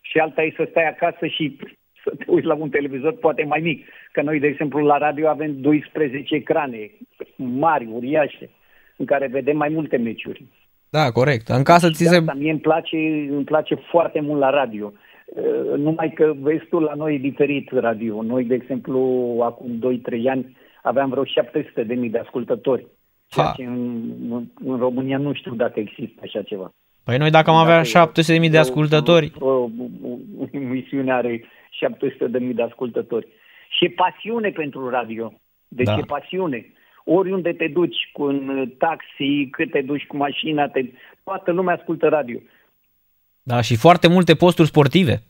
și 0.00 0.18
alta 0.18 0.42
e 0.42 0.52
să 0.56 0.66
stai 0.70 0.88
acasă 0.88 1.26
și 1.26 1.56
să 1.58 1.66
te 2.30 2.36
uiți 2.36 2.46
la 2.46 2.54
un 2.54 2.68
televizor 2.68 3.12
poate 3.12 3.44
mai 3.44 3.60
mic. 3.62 3.86
Că 4.12 4.22
noi, 4.22 4.38
de 4.40 4.46
exemplu, 4.46 4.80
la 4.86 4.98
radio 4.98 5.28
avem 5.28 5.60
12 5.60 6.34
ecrane 6.34 6.90
mari, 7.36 7.88
uriașe, 7.92 8.50
în 8.96 9.04
care 9.06 9.26
vedem 9.26 9.56
mai 9.56 9.68
multe 9.68 9.96
meciuri. 9.96 10.44
Da, 10.90 11.10
corect. 11.10 11.48
În 11.48 11.62
casă 11.62 11.90
ți 11.90 12.02
De 12.02 12.08
se... 12.08 12.16
asta 12.16 12.34
mie 12.38 12.50
îmi 12.50 12.60
place, 12.60 12.96
îmi 13.30 13.44
place 13.44 13.74
foarte 13.74 14.20
mult 14.20 14.40
la 14.40 14.50
radio. 14.50 14.92
Uh, 15.26 15.78
Numai 15.78 16.12
că, 16.14 16.32
vezi 16.40 16.64
tu, 16.70 16.78
la 16.78 16.94
noi 16.94 17.14
e 17.14 17.18
diferit 17.18 17.70
radio. 17.72 18.22
Noi, 18.22 18.44
de 18.44 18.54
exemplu, 18.54 19.00
acum 19.42 19.78
2-3 19.78 20.30
ani 20.30 20.56
aveam 20.82 21.10
vreo 21.10 21.24
700 21.24 21.82
de 21.82 21.94
mii 21.94 22.10
de 22.10 22.18
ascultători. 22.18 22.86
Ceea 23.26 23.46
Ha. 23.46 23.52
ce 23.56 23.64
în, 23.64 24.02
în, 24.30 24.44
în 24.64 24.78
România 24.78 25.18
nu 25.18 25.32
știu 25.32 25.54
dacă 25.54 25.80
există 25.80 26.20
așa 26.22 26.42
ceva. 26.42 26.68
Păi 27.04 27.16
noi 27.18 27.30
dacă 27.30 27.50
am 27.50 27.56
avea 27.56 27.82
Dacă 27.92 28.10
700.000 28.44 28.50
de 28.50 28.56
o- 28.56 28.60
ascultători, 28.60 29.32
O, 29.38 29.46
o, 29.48 29.68
o 30.38 30.44
emisiune 30.50 31.12
are 31.12 31.44
700 31.80 32.26
de 32.26 32.38
mii 32.38 32.54
de 32.54 32.62
ascultători. 32.62 33.26
Și 33.68 33.84
e 33.84 33.88
pasiune 33.96 34.50
pentru 34.50 34.88
radio. 34.88 35.32
Deci 35.68 35.86
Da. 35.86 35.96
e 35.98 36.02
pasiune. 36.02 36.72
Oriunde 37.04 37.52
te 37.52 37.68
duci 37.68 38.10
cu 38.12 38.22
un 38.22 38.70
taxi, 38.78 39.48
cât 39.50 39.70
te 39.70 39.80
duci 39.80 40.06
cu 40.06 40.16
mașina, 40.16 40.68
te... 40.68 40.84
toată 41.24 41.52
lumea 41.52 41.74
ascultă 41.74 42.08
radio. 42.08 42.38
da, 43.42 43.60
și 43.60 43.76
foarte 43.76 44.08
multe 44.08 44.34
posturi 44.34 44.68
sportive. 44.68 45.22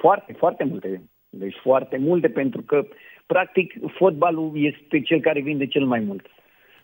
Foarte, 0.00 0.32
foarte 0.32 0.64
multe. 0.64 1.02
Deci 1.28 1.56
foarte 1.62 1.96
multe, 1.98 2.28
pentru 2.28 2.62
că, 2.62 2.86
practic, 3.26 3.74
fotbalul 3.98 4.52
este 4.54 5.00
cel 5.00 5.20
care 5.20 5.40
vinde 5.40 5.66
cel 5.66 5.84
mai 5.84 6.00
mult. 6.00 6.26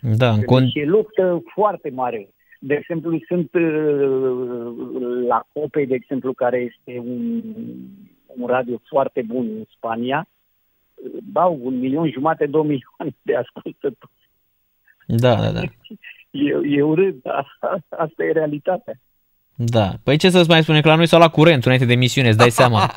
Da, 0.01 0.31
în 0.31 0.43
con... 0.43 0.63
Deci 0.63 0.75
e 0.75 0.85
luptă 0.85 1.43
foarte 1.55 1.91
mare. 1.91 2.29
De 2.59 2.75
exemplu, 2.75 3.19
sunt 3.27 3.55
uh, 3.55 3.65
la 5.27 5.43
Cope, 5.53 5.85
de 5.85 5.95
exemplu, 5.95 6.33
care 6.33 6.59
este 6.59 6.99
un, 6.99 7.43
un 8.39 8.47
radio 8.47 8.81
foarte 8.89 9.23
bun 9.23 9.47
în 9.57 9.65
Spania, 9.77 10.29
uh, 10.95 11.11
dau 11.33 11.59
un 11.63 11.79
milion 11.79 12.11
jumate, 12.11 12.47
două 12.47 12.65
milioane 12.65 13.17
de 13.23 13.37
ascultători. 13.37 14.13
Da, 15.07 15.35
da, 15.35 15.51
da. 15.51 15.61
E, 16.31 16.61
e 16.63 16.83
urât, 16.83 17.23
dar 17.23 17.59
asta 17.89 18.25
e 18.25 18.33
realitatea. 18.33 18.95
Da. 19.57 19.91
Păi 20.03 20.17
ce 20.17 20.31
să-ți 20.31 20.49
mai 20.49 20.63
spune, 20.63 20.81
că 20.81 20.89
la 20.89 20.95
noi 20.95 21.07
s-au 21.07 21.19
luat 21.19 21.31
curent 21.31 21.65
înainte 21.65 21.87
de 21.87 21.93
emisiune, 21.93 22.29
îți 22.29 22.39
dai 22.39 22.51
seama. 22.61 22.91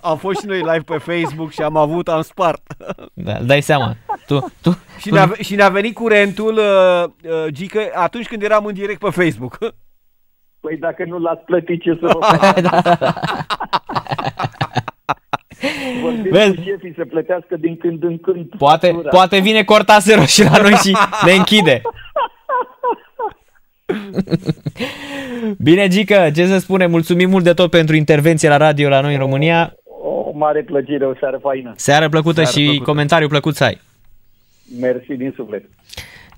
Am 0.00 0.16
fost 0.16 0.40
și 0.40 0.46
noi 0.46 0.58
live 0.58 0.82
pe 0.86 0.98
Facebook 0.98 1.50
și 1.50 1.62
am 1.62 1.76
avut, 1.76 2.08
am 2.08 2.22
spart. 2.22 2.62
Da, 3.14 3.36
îți 3.36 3.46
dai 3.46 3.60
seama. 3.60 3.94
Tu, 4.26 4.52
tu, 4.62 4.70
Și 4.98 5.10
ne-a, 5.10 5.30
și 5.40 5.54
ne-a 5.54 5.68
venit 5.68 5.94
curentul, 5.94 6.56
uh, 6.56 7.04
uh, 7.30 7.46
Gică, 7.50 7.80
atunci 7.94 8.26
când 8.26 8.42
eram 8.42 8.64
în 8.64 8.74
direct 8.74 9.00
pe 9.00 9.10
Facebook. 9.10 9.58
Păi 10.60 10.76
dacă 10.76 11.04
nu 11.04 11.18
l-ați 11.18 11.44
plătit, 11.44 11.82
ce 11.82 11.98
să 12.00 12.06
vă 12.12 12.18
fac? 12.20 12.56
Vorbim 16.02 16.30
Vezi? 16.30 16.54
cu 16.54 16.62
șefii 16.62 16.94
să 16.96 17.04
plătească 17.04 17.56
din 17.56 17.76
când 17.76 18.02
în 18.02 18.18
când. 18.18 18.46
poate, 18.58 18.86
factura. 18.86 19.08
poate 19.08 19.38
vine 19.38 19.62
Cortasero 19.62 20.24
și 20.24 20.42
la 20.42 20.58
noi 20.62 20.72
și 20.72 20.96
ne 21.24 21.32
închide. 21.32 21.80
Bine, 25.58 25.88
Gică, 25.88 26.30
ce 26.34 26.46
să 26.46 26.58
spune? 26.58 26.86
Mulțumim 26.86 27.30
mult 27.30 27.44
de 27.44 27.52
tot 27.52 27.70
pentru 27.70 27.96
intervenție 27.96 28.48
la 28.48 28.56
radio 28.56 28.88
la 28.88 29.00
noi 29.00 29.12
în 29.12 29.18
România. 29.18 29.74
O 30.02 30.30
mare 30.34 30.62
plăcere, 30.62 31.06
o 31.06 31.12
seară 31.20 31.38
faină. 31.42 31.72
Seară 31.76 32.08
plăcută 32.08 32.42
Seară 32.44 32.58
și 32.58 32.64
plăcută. 32.64 32.84
comentariu 32.84 33.28
plăcut 33.28 33.56
să 33.56 33.64
ai. 33.64 33.80
Mersi 34.80 35.12
din 35.16 35.32
suflet. 35.36 35.64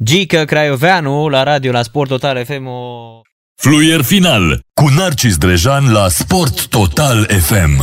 Gică 0.04 0.44
Craioveanu 0.44 1.28
la 1.28 1.42
radio 1.42 1.72
la 1.72 1.82
Sport 1.82 2.08
Total 2.08 2.44
FM 2.44 2.66
o... 2.66 3.20
Fluier 3.56 4.02
final 4.02 4.60
cu 4.74 4.84
Narcis 4.98 5.36
Drejan 5.36 5.92
la 5.92 6.08
Sport 6.08 6.68
Total 6.68 7.24
FM. 7.24 7.82